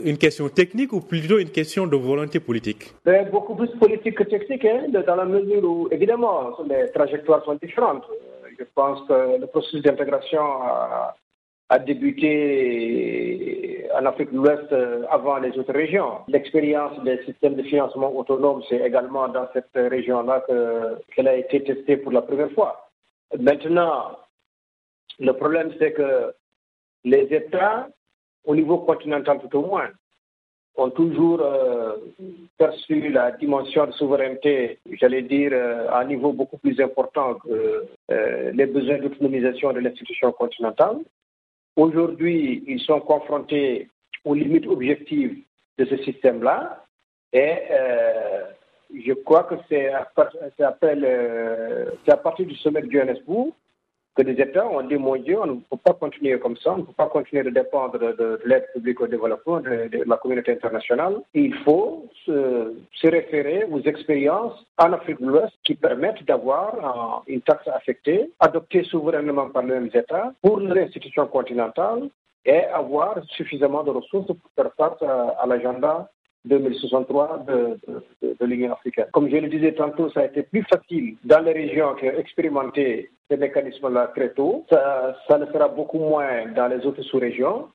une 0.05 0.19
question 0.19 0.49
technique 0.49 0.93
ou 0.93 1.01
plutôt 1.01 1.39
une 1.39 1.51
question 1.51 1.87
de 1.87 1.97
volonté 1.97 2.39
politique? 2.39 2.93
Ben, 3.05 3.29
Beaucoup 3.31 3.55
plus 3.55 3.69
politique 3.79 4.17
que 4.17 4.25
technique, 4.25 4.65
hein, 4.65 4.87
dans 5.07 5.17
la 5.17 5.25
mesure 5.25 5.65
où, 5.65 5.89
évidemment, 5.91 6.57
les 6.69 6.91
trajectoires 6.93 7.45
sont 7.45 7.59
différentes 7.61 7.78
je 8.59 8.65
pense 8.75 9.07
que 9.09 9.41
le 9.41 9.47
processus 9.47 9.83
d'intégration 9.83 10.41
a, 10.41 11.15
débuté 11.87 13.87
en 13.95 14.07
Afrique 14.07 14.33
de 14.33 14.37
l'Ouest 14.37 14.73
avant 15.11 15.37
les 15.37 15.57
autres 15.59 15.75
régions. 15.75 16.21
L'expérience 16.29 16.99
des 17.05 17.23
systèmes 17.25 17.57
de 17.57 17.63
financement 17.63 18.11
autonomes, 18.17 18.63
c'est 18.69 18.81
également 18.81 19.29
dans 19.29 19.47
cette 19.53 19.69
région-là 19.75 20.45
qu'elle 21.15 21.29
a 21.29 21.37
été 21.37 21.63
testée 21.63 21.99
pour 21.99 22.13
la 22.13 22.23
première 22.23 22.51
fois. 22.53 22.89
Maintenant, 23.39 24.17
le 25.19 25.33
problème, 25.33 25.73
c'est 25.79 25.93
que 25.93 26.33
les 27.05 27.35
États, 27.35 27.89
au 28.45 28.55
niveau 28.55 28.79
continental 28.79 29.41
tout 29.41 29.59
au 29.59 29.67
moins, 29.67 29.89
ont 30.79 30.91
toujours 30.91 31.41
euh, 31.41 31.97
perçu 32.57 33.11
la 33.11 33.33
dimension 33.33 33.87
de 33.87 33.93
souveraineté, 33.93 34.79
j'allais 34.93 35.23
dire, 35.23 35.51
euh, 35.53 35.89
à 35.91 36.01
un 36.01 36.05
niveau 36.05 36.33
beaucoup 36.33 36.57
plus 36.57 36.81
important 36.81 37.35
que 37.35 37.85
euh, 38.13 38.53
les 38.53 38.67
besoins 38.67 38.99
d'autonomisation 38.99 39.73
de 39.73 39.81
l'institution 39.81 40.31
continentale. 40.31 40.99
Aujourd'hui, 41.75 42.63
ils 42.67 42.81
sont 42.81 43.01
confrontés 43.01 43.89
aux 44.25 44.35
limites 44.35 44.67
objectives 44.67 45.39
de 45.79 45.85
ce 45.85 45.97
système-là 46.05 46.85
et 47.33 47.55
je 48.95 49.13
crois 49.13 49.45
que 49.45 49.55
c'est 49.69 49.89
à, 49.89 50.09
à, 50.17 52.17
partir 52.17 52.47
du 52.47 52.55
sommet 52.57 52.83
de 52.83 52.91
Johannesburg 52.91 53.49
que 54.19 54.23
les 54.23 54.43
États 54.43 54.67
ont 54.67 54.83
dit, 54.83 54.97
mon 54.97 55.15
Dieu, 55.15 55.39
on 55.41 55.47
ne 55.47 55.55
peut 55.71 55.77
pas 55.77 55.93
continuer 55.93 56.37
comme 56.41 56.57
ça, 56.57 56.73
on 56.75 56.79
ne 56.79 56.83
peut 56.83 56.93
pas 56.93 57.07
continuer 57.07 57.45
de 57.45 57.51
dépendre 57.51 57.97
de, 58.01 58.41
l'aide 58.45 58.67
publique 58.75 59.01
au 59.01 59.07
développement, 59.07 59.61
de, 59.61 60.03
la 60.05 60.17
communauté 60.17 60.51
internationale. 60.53 61.21
Il 61.35 61.55
faut 61.59 62.09
se, 62.27 62.75
référer 63.05 63.65
aux 63.71 63.81
expériences 63.83 64.57
en 64.77 64.93
Afrique 64.93 65.21
de 65.21 65.27
l'Ouest 65.27 65.55
qui 65.63 65.77
permettent 65.77 66.25
d'avoir 66.25 67.23
une 67.29 67.43
taxe 67.43 67.69
affectée, 67.69 68.29
adoptée 68.41 68.83
souverainement 68.83 69.51
par 69.51 69.63
les 69.63 69.87
États 69.87 70.33
pour 70.43 70.59
l'institution 70.59 71.29
continentale 71.29 72.11
et 72.45 72.65
avoir 72.65 73.23
suffisamment 73.37 73.85
de 73.85 73.91
ressources 73.91 74.27
pour 74.27 74.51
faire 74.57 74.73
face 74.77 75.01
à 75.01 75.47
l'agenda 75.47 76.11
2063 76.45 77.45
de, 77.47 77.79
de, 78.23 78.47
l'Union 78.47 78.73
africaine. 78.73 79.07
Comme 79.13 79.29
je 79.29 79.37
le 79.37 79.49
disais 79.49 79.73
tantôt, 79.73 80.09
ça 80.11 80.21
a 80.21 80.25
été 80.27 80.43
plus 80.43 80.63
facile 80.63 81.17
dans 81.25 81.41
les 81.41 81.53
régions 81.53 81.95
qui 81.95 82.07
ont 82.07 82.19
expérimenté 82.19 83.11
ces 83.29 83.37
mécanismes-là 83.37 84.13
très 84.15 84.31
tôt. 84.31 84.65
Ça, 84.71 85.17
ça 85.27 85.39
le 85.39 85.47
sera 85.47 85.69
beaucoup 85.69 85.99
moins 85.99 86.47
dans 86.53 86.69
les 86.69 86.85
autres 86.87 87.03
sous-régions. 87.03 87.69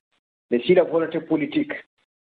Mais 0.50 0.60
si 0.60 0.74
la 0.74 0.84
volonté 0.84 1.20
politique 1.20 1.72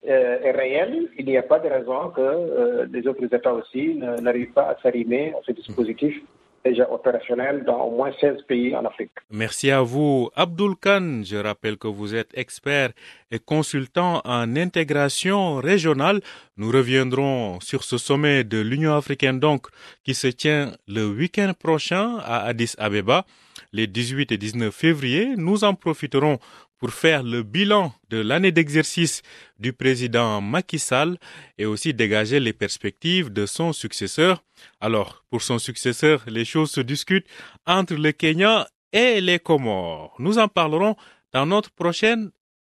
euh, 0.08 0.40
est 0.42 0.52
réelle, 0.52 1.10
il 1.18 1.26
n'y 1.26 1.38
a 1.38 1.44
pas 1.44 1.60
de 1.60 1.70
raison 1.70 2.10
que 2.10 2.22
euh, 2.22 2.86
les 2.92 3.08
autres 3.08 3.24
États 3.34 3.54
aussi 3.54 3.96
n'arrivent 3.96 4.54
pas 4.54 4.70
à 4.70 4.78
s'arrimer 4.82 5.34
à 5.34 5.42
ce 5.46 5.52
dispositif 5.52 6.22
déjà 6.64 6.90
opérationnel 6.92 7.64
dans 7.66 7.82
au 7.84 7.92
moins 7.92 8.12
16 8.20 8.42
pays 8.48 8.76
en 8.76 8.86
Afrique. 8.86 9.12
Merci 9.30 9.72
à 9.72 9.82
vous, 9.82 10.30
Abdul 10.36 10.76
Khan. 10.76 11.22
Je 11.24 11.38
rappelle 11.38 11.78
que 11.78 11.88
vous 11.88 12.16
êtes 12.16 12.32
expert 12.38 12.92
et 13.32 13.40
consultant 13.40 14.22
en 14.26 14.56
intégration 14.56 15.56
régionale. 15.56 16.22
Nous 16.58 16.70
reviendrons 16.72 17.60
sur 17.62 17.84
ce 17.84 17.98
sommet 17.98 18.44
de 18.44 18.60
l'Union 18.60 18.94
africaine 18.96 19.40
donc 19.40 19.68
qui 20.04 20.14
se 20.14 20.28
tient 20.28 20.72
le 20.88 21.08
week-end 21.08 21.54
prochain 21.58 22.18
à 22.24 22.44
Addis 22.46 22.76
Abeba, 22.78 23.26
les 23.74 23.88
18 23.88 24.32
et 24.32 24.38
19 24.38 24.74
février. 24.74 25.36
Nous 25.38 25.64
en 25.64 25.74
profiterons 25.74 26.40
pour 26.82 26.92
faire 26.92 27.22
le 27.22 27.44
bilan 27.44 27.94
de 28.10 28.18
l'année 28.18 28.52
d'exercice 28.52 29.22
du 29.60 29.72
président 29.72 30.42
Macky 30.42 30.80
Sall 30.80 31.20
et 31.60 31.68
aussi 31.68 31.94
dégager 31.94 32.40
les 32.40 32.54
perspectives 32.54 33.32
de 33.32 33.46
son 33.46 33.72
successeur. 33.72 34.44
Alors, 34.80 35.24
pour 35.30 35.44
son 35.44 35.60
successeur, 35.60 36.24
les 36.28 36.44
choses 36.44 36.72
se 36.72 36.82
discutent 36.82 37.28
entre 37.68 37.94
le 37.94 38.12
Kenya 38.12 38.68
et 38.92 39.22
les 39.22 39.38
Comores. 39.38 40.16
Nous 40.18 40.40
en 40.40 40.48
parlerons 40.48 40.96
dans 41.32 41.46
notre 41.46 41.70
prochaine 41.70 42.32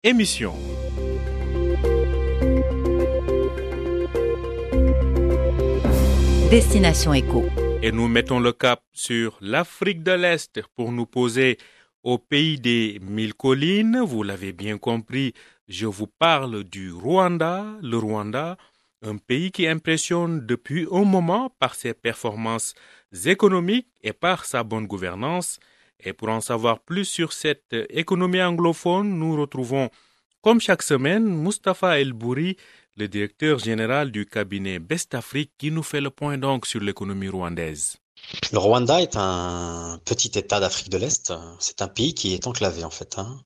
émission. 0.02 0.52
Destination 6.50 7.14
Éco. 7.14 7.44
Et 7.82 7.92
nous 7.92 8.08
mettons 8.08 8.40
le 8.40 8.52
cap 8.52 8.82
sur 8.92 9.38
l'Afrique 9.40 10.02
de 10.02 10.12
l'Est 10.12 10.60
pour 10.74 10.90
nous 10.90 11.06
poser 11.06 11.56
au 12.02 12.18
pays 12.18 12.58
des 12.58 12.98
mille 13.00 13.34
collines, 13.34 14.00
vous 14.00 14.22
l'avez 14.22 14.52
bien 14.52 14.78
compris, 14.78 15.34
je 15.68 15.86
vous 15.86 16.06
parle 16.06 16.64
du 16.64 16.92
Rwanda. 16.92 17.64
Le 17.82 17.96
Rwanda, 17.96 18.56
un 19.02 19.16
pays 19.16 19.50
qui 19.50 19.66
impressionne 19.66 20.44
depuis 20.44 20.86
un 20.90 21.04
moment 21.04 21.50
par 21.58 21.74
ses 21.74 21.94
performances 21.94 22.74
économiques 23.24 23.88
et 24.02 24.12
par 24.12 24.44
sa 24.44 24.64
bonne 24.64 24.86
gouvernance. 24.86 25.58
Et 26.00 26.12
pour 26.12 26.28
en 26.28 26.40
savoir 26.40 26.80
plus 26.80 27.04
sur 27.04 27.32
cette 27.32 27.76
économie 27.90 28.42
anglophone, 28.42 29.18
nous 29.18 29.36
retrouvons, 29.36 29.88
comme 30.40 30.60
chaque 30.60 30.82
semaine, 30.82 31.24
Mustapha 31.24 32.00
El 32.00 32.12
Bouri, 32.12 32.56
le 32.96 33.06
directeur 33.06 33.58
général 33.58 34.10
du 34.10 34.26
cabinet 34.26 34.80
Best 34.80 35.14
Afrique, 35.14 35.52
qui 35.56 35.70
nous 35.70 35.84
fait 35.84 36.00
le 36.00 36.10
point 36.10 36.38
donc 36.38 36.66
sur 36.66 36.80
l'économie 36.80 37.28
rwandaise. 37.28 38.01
Le 38.52 38.58
Rwanda 38.58 39.00
est 39.00 39.16
un 39.16 39.98
petit 40.04 40.38
État 40.38 40.60
d'Afrique 40.60 40.90
de 40.90 40.98
l'Est. 40.98 41.32
C'est 41.58 41.82
un 41.82 41.88
pays 41.88 42.14
qui 42.14 42.34
est 42.34 42.46
enclavé 42.46 42.84
en 42.84 42.90
fait. 42.90 43.18
Hein 43.18 43.40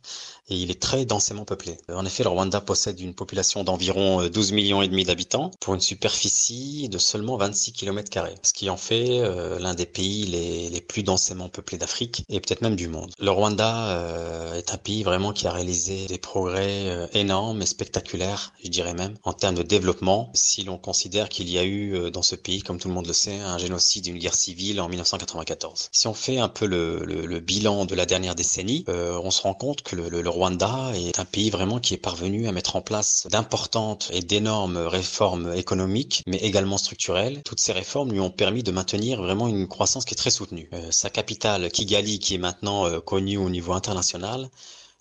et 0.48 0.56
il 0.56 0.70
est 0.70 0.80
très 0.80 1.04
densément 1.04 1.44
peuplé. 1.44 1.76
En 1.92 2.04
effet, 2.04 2.22
le 2.22 2.28
Rwanda 2.28 2.60
possède 2.60 3.00
une 3.00 3.14
population 3.14 3.64
d'environ 3.64 4.26
12 4.26 4.52
euh, 4.52 4.54
millions 4.54 4.82
et 4.82 4.88
demi 4.88 5.04
d'habitants 5.04 5.50
pour 5.60 5.74
une 5.74 5.80
superficie 5.80 6.88
de 6.88 6.98
seulement 6.98 7.36
26 7.36 7.72
km 7.72 8.10
ce 8.42 8.52
qui 8.52 8.70
en 8.70 8.76
fait 8.76 9.20
euh, 9.20 9.58
l'un 9.58 9.74
des 9.74 9.86
pays 9.86 10.26
les, 10.26 10.70
les, 10.70 10.80
plus 10.80 11.02
densément 11.02 11.48
peuplés 11.48 11.78
d'Afrique 11.78 12.22
et 12.28 12.40
peut-être 12.40 12.62
même 12.62 12.76
du 12.76 12.88
monde. 12.88 13.12
Le 13.18 13.30
Rwanda 13.30 13.88
euh, 13.90 14.54
est 14.54 14.72
un 14.72 14.76
pays 14.76 15.02
vraiment 15.02 15.32
qui 15.32 15.46
a 15.46 15.52
réalisé 15.52 16.06
des 16.06 16.18
progrès 16.18 17.08
énormes 17.12 17.62
et 17.62 17.66
spectaculaires, 17.66 18.52
je 18.62 18.68
dirais 18.68 18.94
même, 18.94 19.14
en 19.24 19.32
termes 19.32 19.56
de 19.56 19.62
développement, 19.62 20.30
si 20.34 20.62
l'on 20.62 20.78
considère 20.78 21.28
qu'il 21.28 21.50
y 21.50 21.58
a 21.58 21.64
eu 21.64 22.10
dans 22.10 22.22
ce 22.22 22.36
pays, 22.36 22.62
comme 22.62 22.78
tout 22.78 22.88
le 22.88 22.94
monde 22.94 23.06
le 23.06 23.12
sait, 23.12 23.38
un 23.40 23.58
génocide, 23.58 24.06
une 24.06 24.18
guerre 24.18 24.34
civile 24.34 24.80
en 24.80 24.88
1994. 24.88 25.88
Si 25.92 26.06
on 26.06 26.14
fait 26.14 26.38
un 26.38 26.48
peu 26.48 26.66
le, 26.66 27.04
le, 27.04 27.40
bilan 27.40 27.84
de 27.84 27.94
la 27.94 28.06
dernière 28.06 28.34
décennie, 28.34 28.84
on 28.88 29.30
se 29.30 29.42
rend 29.42 29.54
compte 29.54 29.82
que 29.82 29.96
le 29.96 30.28
Rwanda 30.36 30.92
est 30.94 31.18
un 31.18 31.24
pays 31.24 31.48
vraiment 31.48 31.80
qui 31.80 31.94
est 31.94 31.96
parvenu 31.96 32.46
à 32.46 32.52
mettre 32.52 32.76
en 32.76 32.82
place 32.82 33.26
d'importantes 33.30 34.10
et 34.12 34.20
d'énormes 34.20 34.76
réformes 34.76 35.54
économiques, 35.54 36.22
mais 36.26 36.36
également 36.36 36.76
structurelles. 36.76 37.40
Toutes 37.42 37.58
ces 37.58 37.72
réformes 37.72 38.12
lui 38.12 38.20
ont 38.20 38.30
permis 38.30 38.62
de 38.62 38.70
maintenir 38.70 39.22
vraiment 39.22 39.48
une 39.48 39.66
croissance 39.66 40.04
qui 40.04 40.12
est 40.12 40.16
très 40.16 40.30
soutenue. 40.30 40.68
Euh, 40.74 40.90
sa 40.90 41.08
capitale, 41.08 41.70
Kigali, 41.70 42.18
qui 42.18 42.34
est 42.34 42.38
maintenant 42.38 42.86
euh, 42.86 43.00
connue 43.00 43.38
au 43.38 43.48
niveau 43.48 43.72
international, 43.72 44.50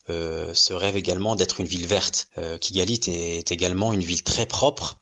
euh, 0.10 0.54
se 0.54 0.74
rêve 0.74 0.96
également 0.96 1.36
d'être 1.36 1.60
une 1.60 1.68
ville 1.68 1.86
verte. 1.86 2.30
Kigali 2.62 3.02
est 3.08 3.52
également 3.52 3.92
une 3.92 4.04
ville 4.04 4.24
très 4.24 4.46
propre 4.46 4.96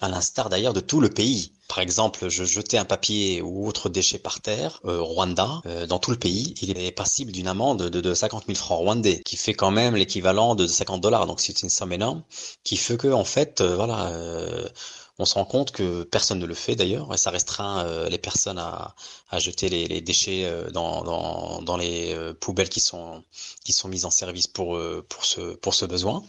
à 0.00 0.08
l'instar 0.08 0.48
d'ailleurs 0.50 0.74
de 0.74 0.80
tout 0.80 1.00
le 1.00 1.08
pays. 1.10 1.52
Par 1.68 1.80
exemple, 1.80 2.28
je 2.28 2.44
jetais 2.44 2.78
un 2.78 2.84
papier 2.84 3.42
ou 3.42 3.66
autre 3.66 3.88
déchet 3.88 4.18
par 4.18 4.40
terre, 4.40 4.80
euh, 4.84 5.00
Rwanda, 5.00 5.60
euh, 5.66 5.86
dans 5.86 5.98
tout 5.98 6.10
le 6.10 6.18
pays, 6.18 6.54
il 6.62 6.78
est 6.78 6.92
passible 6.92 7.32
d'une 7.32 7.48
amende 7.48 7.82
de, 7.88 8.00
de 8.00 8.14
50 8.14 8.44
000 8.46 8.56
francs 8.56 8.78
rwandais, 8.78 9.20
qui 9.24 9.36
fait 9.36 9.54
quand 9.54 9.70
même 9.70 9.96
l'équivalent 9.96 10.54
de 10.54 10.66
50 10.66 11.00
dollars. 11.00 11.26
Donc 11.26 11.40
c'est 11.40 11.62
une 11.62 11.70
somme 11.70 11.92
énorme, 11.92 12.22
qui 12.62 12.76
fait 12.76 12.96
que 12.96 13.08
en 13.08 13.24
fait, 13.24 13.60
euh, 13.60 13.74
voilà, 13.74 14.12
on 15.18 15.24
se 15.24 15.34
rend 15.34 15.44
compte 15.46 15.72
que 15.72 16.02
personne 16.04 16.38
ne 16.38 16.46
le 16.46 16.54
fait 16.54 16.76
d'ailleurs, 16.76 17.12
et 17.14 17.16
ça 17.16 17.30
restreint 17.30 18.08
les 18.08 18.18
personnes 18.18 18.58
à, 18.58 18.94
à 19.30 19.38
jeter 19.38 19.68
les, 19.70 19.86
les 19.88 20.00
déchets 20.02 20.50
dans, 20.72 21.02
dans, 21.04 21.62
dans 21.62 21.76
les 21.78 22.14
poubelles 22.40 22.68
qui 22.68 22.80
sont 22.80 23.24
qui 23.64 23.72
sont 23.72 23.88
mises 23.88 24.04
en 24.04 24.10
service 24.10 24.46
pour 24.46 24.78
pour 25.08 25.24
ce 25.24 25.54
pour 25.56 25.74
ce 25.74 25.86
besoin 25.86 26.22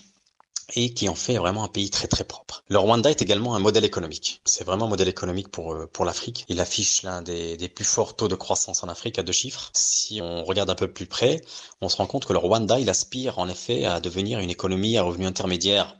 et 0.75 0.93
qui 0.93 1.07
en 1.07 1.15
fait 1.15 1.37
vraiment 1.37 1.63
un 1.63 1.69
pays 1.69 1.89
très 1.89 2.07
très 2.07 2.23
propre. 2.23 2.63
Le 2.67 2.77
Rwanda 2.77 3.09
est 3.09 3.21
également 3.21 3.55
un 3.55 3.59
modèle 3.59 3.85
économique. 3.85 4.41
C'est 4.45 4.65
vraiment 4.65 4.85
un 4.85 4.89
modèle 4.89 5.07
économique 5.07 5.47
pour 5.49 5.73
euh, 5.73 5.87
pour 5.87 6.03
l'Afrique. 6.03 6.45
Il 6.49 6.59
affiche 6.59 7.03
l'un 7.03 7.21
des, 7.21 7.55
des, 7.57 7.69
plus 7.69 7.85
forts 7.85 8.15
taux 8.15 8.27
de 8.27 8.35
croissance 8.35 8.83
en 8.83 8.89
Afrique 8.89 9.17
à 9.17 9.23
deux 9.23 9.31
chiffres. 9.31 9.69
Si 9.73 10.19
on 10.21 10.43
regarde 10.43 10.69
un 10.69 10.75
peu 10.75 10.91
plus 10.91 11.05
près, 11.05 11.41
on 11.81 11.89
se 11.89 11.95
rend 11.97 12.05
compte 12.05 12.25
que 12.25 12.33
le 12.33 12.39
Rwanda, 12.39 12.79
il 12.79 12.89
aspire 12.89 13.39
en 13.39 13.47
effet 13.47 13.85
à 13.85 13.99
devenir 14.01 14.39
une 14.39 14.49
économie 14.49 14.97
à 14.97 15.03
revenu 15.03 15.25
intermédiaire 15.25 15.97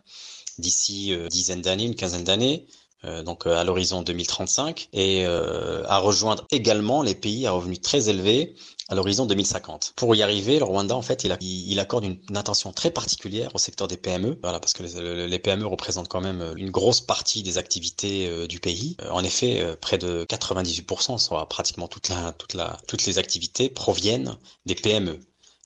d'ici 0.57 1.13
euh, 1.13 1.27
dizaine 1.29 1.61
d'années, 1.61 1.85
une 1.85 1.95
quinzaine 1.95 2.23
d'années. 2.23 2.67
Euh, 3.05 3.23
donc 3.23 3.45
à 3.45 3.63
l'horizon 3.63 4.01
2035 4.01 4.89
et 4.91 5.25
à 5.25 5.99
rejoindre 5.99 6.45
également 6.51 7.03
les 7.03 7.15
pays 7.15 7.45
à 7.45 7.51
revenus 7.51 7.79
très 7.79 8.09
élevés 8.09 8.55
à 8.89 8.95
l'horizon 8.95 9.25
2050. 9.25 9.93
Pour 9.95 10.15
y 10.15 10.23
arriver, 10.23 10.59
le 10.59 10.63
Rwanda, 10.63 10.95
en 10.95 11.01
fait, 11.01 11.23
il, 11.23 11.35
il 11.41 11.79
accorde 11.79 12.05
une, 12.05 12.19
attention 12.37 12.71
très 12.71 12.91
particulière 12.91 13.53
au 13.53 13.57
secteur 13.57 13.87
des 13.87 13.97
PME, 13.97 14.39
voilà, 14.41 14.59
parce 14.59 14.73
que 14.73 14.83
les, 14.83 15.27
les, 15.27 15.39
PME 15.39 15.65
représentent 15.65 16.07
quand 16.07 16.21
même 16.21 16.53
une 16.55 16.71
grosse 16.71 17.01
partie 17.01 17.43
des 17.43 17.57
activités 17.57 18.27
euh, 18.27 18.47
du 18.47 18.59
pays. 18.59 18.95
Euh, 19.01 19.09
en 19.09 19.23
effet, 19.23 19.61
euh, 19.61 19.75
près 19.75 19.97
de 19.97 20.25
98%, 20.25 21.17
soit 21.17 21.47
pratiquement 21.49 21.87
toute 21.87 22.09
la, 22.09 22.31
toute 22.33 22.53
la, 22.53 22.77
toutes 22.87 23.05
les 23.05 23.17
activités 23.17 23.69
proviennent 23.69 24.37
des 24.65 24.75
PME. 24.75 25.19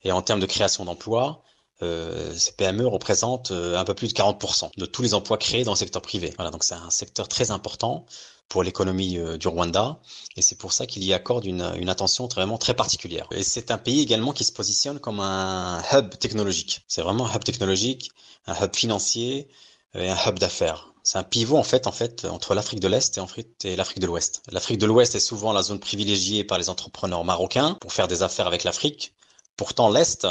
Et 0.04 0.10
en 0.10 0.22
termes 0.22 0.40
de 0.40 0.46
création 0.46 0.84
d'emplois, 0.84 1.44
euh, 1.82 2.32
ces 2.34 2.52
PME 2.52 2.86
représentent 2.86 3.52
un 3.52 3.84
peu 3.84 3.94
plus 3.94 4.08
de 4.08 4.14
40% 4.14 4.70
de 4.76 4.86
tous 4.86 5.02
les 5.02 5.14
emplois 5.14 5.38
créés 5.38 5.64
dans 5.64 5.72
le 5.72 5.76
secteur 5.76 6.02
privé. 6.02 6.32
Voilà, 6.36 6.50
donc 6.50 6.64
c'est 6.64 6.74
un 6.74 6.90
secteur 6.90 7.28
très 7.28 7.50
important 7.52 8.06
pour 8.52 8.62
l'économie 8.62 9.16
euh, 9.16 9.38
du 9.38 9.48
Rwanda. 9.48 9.98
Et 10.36 10.42
c'est 10.42 10.58
pour 10.58 10.74
ça 10.74 10.84
qu'il 10.86 11.02
y 11.04 11.14
accorde 11.14 11.46
une, 11.46 11.72
une, 11.80 11.88
attention 11.88 12.28
vraiment 12.28 12.58
très 12.58 12.74
particulière. 12.74 13.26
Et 13.30 13.42
c'est 13.42 13.70
un 13.70 13.78
pays 13.78 14.00
également 14.00 14.34
qui 14.34 14.44
se 14.44 14.52
positionne 14.52 15.00
comme 15.00 15.20
un 15.20 15.82
hub 15.90 16.10
technologique. 16.18 16.82
C'est 16.86 17.00
vraiment 17.00 17.26
un 17.26 17.34
hub 17.34 17.44
technologique, 17.44 18.10
un 18.46 18.54
hub 18.62 18.76
financier 18.76 19.48
et 19.94 20.10
un 20.10 20.18
hub 20.26 20.38
d'affaires. 20.38 20.92
C'est 21.02 21.16
un 21.16 21.22
pivot 21.22 21.56
en 21.56 21.62
fait, 21.62 21.86
en 21.86 21.92
fait 21.92 22.26
entre 22.26 22.54
l'Afrique 22.54 22.80
de 22.80 22.88
l'Est 22.88 23.18
et, 23.64 23.74
l'Afrique 23.74 24.00
de 24.00 24.06
l'Ouest. 24.06 24.42
L'Afrique 24.50 24.78
de 24.78 24.86
l'Ouest 24.86 25.14
est 25.14 25.20
souvent 25.20 25.54
la 25.54 25.62
zone 25.62 25.80
privilégiée 25.80 26.44
par 26.44 26.58
les 26.58 26.68
entrepreneurs 26.68 27.24
marocains 27.24 27.78
pour 27.80 27.94
faire 27.94 28.06
des 28.06 28.22
affaires 28.22 28.46
avec 28.46 28.64
l'Afrique. 28.64 29.14
Pourtant, 29.56 29.88
l'Est 29.88 30.26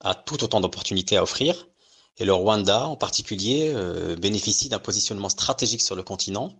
a 0.00 0.14
tout 0.14 0.44
autant 0.44 0.60
d'opportunités 0.60 1.16
à 1.16 1.24
offrir. 1.24 1.66
Et 2.16 2.24
le 2.24 2.32
Rwanda, 2.32 2.86
en 2.86 2.94
particulier, 2.94 3.72
euh, 3.74 4.14
bénéficie 4.14 4.68
d'un 4.68 4.78
positionnement 4.78 5.28
stratégique 5.28 5.82
sur 5.82 5.96
le 5.96 6.04
continent 6.04 6.54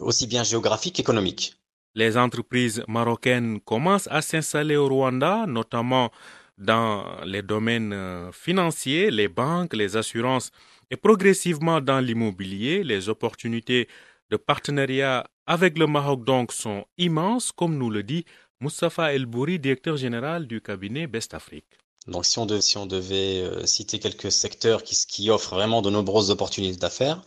aussi 0.00 0.26
bien 0.26 0.44
géographique 0.44 0.96
qu'économique. 0.96 1.56
Les 1.94 2.16
entreprises 2.16 2.82
marocaines 2.88 3.60
commencent 3.60 4.08
à 4.10 4.20
s'installer 4.20 4.76
au 4.76 4.88
Rwanda, 4.88 5.46
notamment 5.46 6.10
dans 6.58 7.04
les 7.24 7.42
domaines 7.42 7.92
euh, 7.92 8.32
financiers, 8.32 9.10
les 9.10 9.28
banques, 9.28 9.74
les 9.74 9.96
assurances 9.96 10.50
et 10.90 10.96
progressivement 10.96 11.80
dans 11.80 12.00
l'immobilier. 12.00 12.84
Les 12.84 13.08
opportunités 13.08 13.88
de 14.30 14.36
partenariat 14.36 15.26
avec 15.46 15.78
le 15.78 15.86
Maroc 15.86 16.24
donc 16.24 16.52
sont 16.52 16.84
immenses, 16.98 17.52
comme 17.52 17.76
nous 17.76 17.90
le 17.90 18.02
dit 18.02 18.24
Moustapha 18.60 19.12
El 19.12 19.26
Bouri, 19.26 19.58
directeur 19.58 19.96
général 19.96 20.46
du 20.46 20.60
cabinet 20.60 21.06
Best 21.06 21.34
Afrique. 21.34 21.66
Donc 22.06 22.24
si 22.26 22.38
on, 22.38 22.60
si 22.60 22.76
on 22.76 22.86
devait 22.86 23.42
euh, 23.42 23.66
citer 23.66 23.98
quelques 23.98 24.30
secteurs 24.30 24.82
qui, 24.82 24.96
qui 25.06 25.30
offrent 25.30 25.54
vraiment 25.54 25.82
de 25.82 25.90
nombreuses 25.90 26.30
opportunités 26.30 26.78
d'affaires, 26.78 27.22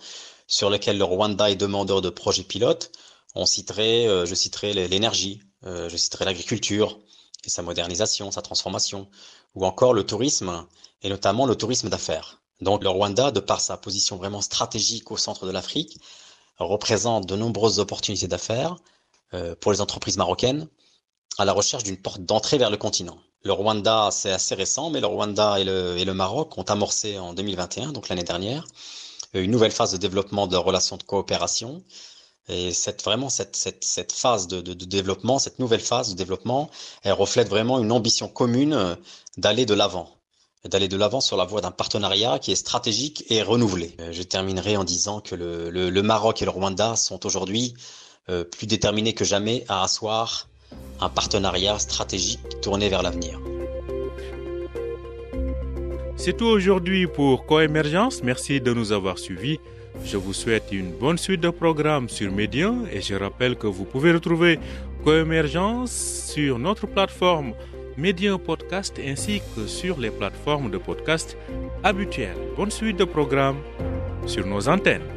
sur 0.47 0.69
lesquels 0.69 0.97
le 0.97 1.03
Rwanda 1.03 1.51
est 1.51 1.55
demandeur 1.55 2.01
de 2.01 2.09
projets 2.09 2.43
pilotes. 2.43 2.91
On 3.35 3.45
citerait, 3.45 4.07
euh, 4.07 4.25
je 4.25 4.33
citerai 4.33 4.73
l'énergie, 4.73 5.41
euh, 5.65 5.89
je 5.89 5.97
citerai 5.97 6.25
l'agriculture 6.25 6.99
et 7.45 7.49
sa 7.49 7.61
modernisation, 7.61 8.31
sa 8.31 8.41
transformation, 8.41 9.07
ou 9.55 9.65
encore 9.65 9.93
le 9.93 10.05
tourisme 10.05 10.65
et 11.03 11.09
notamment 11.09 11.45
le 11.45 11.55
tourisme 11.55 11.89
d'affaires. 11.89 12.41
Donc 12.61 12.83
le 12.83 12.89
Rwanda, 12.89 13.31
de 13.31 13.39
par 13.39 13.61
sa 13.61 13.77
position 13.77 14.15
vraiment 14.17 14.41
stratégique 14.41 15.11
au 15.11 15.17
centre 15.17 15.45
de 15.45 15.51
l'Afrique, 15.51 15.99
représente 16.57 17.27
de 17.27 17.35
nombreuses 17.35 17.79
opportunités 17.79 18.27
d'affaires 18.27 18.77
euh, 19.33 19.55
pour 19.55 19.71
les 19.71 19.81
entreprises 19.81 20.17
marocaines 20.17 20.67
à 21.37 21.45
la 21.45 21.53
recherche 21.53 21.83
d'une 21.83 21.97
porte 21.97 22.21
d'entrée 22.21 22.57
vers 22.57 22.71
le 22.71 22.77
continent. 22.77 23.19
Le 23.43 23.53
Rwanda, 23.53 24.09
c'est 24.11 24.31
assez 24.31 24.55
récent, 24.55 24.89
mais 24.89 24.99
le 24.99 25.07
Rwanda 25.07 25.59
et 25.59 25.63
le, 25.63 25.97
et 25.97 26.05
le 26.05 26.13
Maroc 26.15 26.57
ont 26.57 26.63
amorcé 26.63 27.19
en 27.19 27.33
2021, 27.33 27.91
donc 27.91 28.09
l'année 28.09 28.23
dernière, 28.23 28.65
une 29.41 29.51
nouvelle 29.51 29.71
phase 29.71 29.91
de 29.91 29.97
développement 29.97 30.47
de 30.47 30.57
relations 30.57 30.97
de 30.97 31.03
coopération. 31.03 31.83
Et 32.49 32.71
cette, 32.71 33.03
vraiment, 33.03 33.29
cette, 33.29 33.57
phase 34.13 34.47
de, 34.47 34.61
développement, 34.73 35.37
cette 35.37 35.59
nouvelle 35.59 35.81
phase 35.81 36.11
de 36.11 36.15
développement, 36.15 36.69
elle 37.03 37.13
reflète 37.13 37.49
vraiment 37.49 37.79
une 37.79 37.91
ambition 37.91 38.29
commune 38.29 38.73
euh, 38.73 38.95
d'aller 39.35 39.65
de 39.65 39.73
l'avant, 39.73 40.09
d'aller 40.63 40.87
de 40.87 40.95
l'avant 40.95 41.19
sur 41.19 41.35
la 41.35 41.43
voie 41.43 41.59
d'un 41.59 41.71
partenariat 41.71 42.39
qui 42.39 42.53
est 42.53 42.55
stratégique 42.55 43.25
et 43.29 43.41
renouvelé. 43.41 43.95
Euh, 43.99 44.13
je 44.13 44.23
terminerai 44.23 44.77
en 44.77 44.85
disant 44.85 45.19
que 45.19 45.35
le 45.35 46.01
Maroc 46.01 46.41
et 46.41 46.45
le 46.45 46.51
Rwanda 46.51 46.95
sont 46.95 47.25
aujourd'hui 47.25 47.73
euh, 48.29 48.43
plus 48.43 48.67
déterminés 48.67 49.13
que 49.13 49.23
jamais 49.23 49.63
à 49.69 49.83
asseoir 49.83 50.49
un 50.99 51.07
partenariat 51.09 51.79
stratégique 51.79 52.59
tourné 52.61 52.89
vers 52.89 53.01
l'avenir. 53.01 53.39
C'est 56.19 56.35
tout 56.35 56.45
aujourd'hui 56.45 57.05
pour 57.05 57.45
Coémergence. 57.45 58.23
Merci 58.23 58.59
de 58.59 58.73
nous 58.73 58.91
avoir 58.91 59.19
suivis. 59.19 59.59
Je 60.03 60.17
vous 60.17 60.33
souhaite 60.33 60.71
une 60.71 60.91
bonne 60.91 61.17
suite 61.17 61.41
de 61.41 61.51
programmes 61.51 62.09
sur 62.09 62.31
Média 62.31 62.73
et 62.91 63.01
je 63.01 63.13
rappelle 63.13 63.55
que 63.55 63.67
vous 63.67 63.85
pouvez 63.85 64.11
retrouver 64.11 64.59
Coémergence 65.03 65.91
sur 66.33 66.57
notre 66.57 66.87
plateforme 66.87 67.53
Média 67.97 68.35
Podcast 68.37 68.99
ainsi 69.05 69.41
que 69.55 69.67
sur 69.67 69.99
les 69.99 70.09
plateformes 70.09 70.71
de 70.71 70.79
podcast 70.79 71.37
habituelles. 71.83 72.37
Bonne 72.57 72.71
suite 72.71 72.97
de 72.97 73.05
programmes 73.05 73.61
sur 74.25 74.45
nos 74.45 74.67
antennes. 74.67 75.16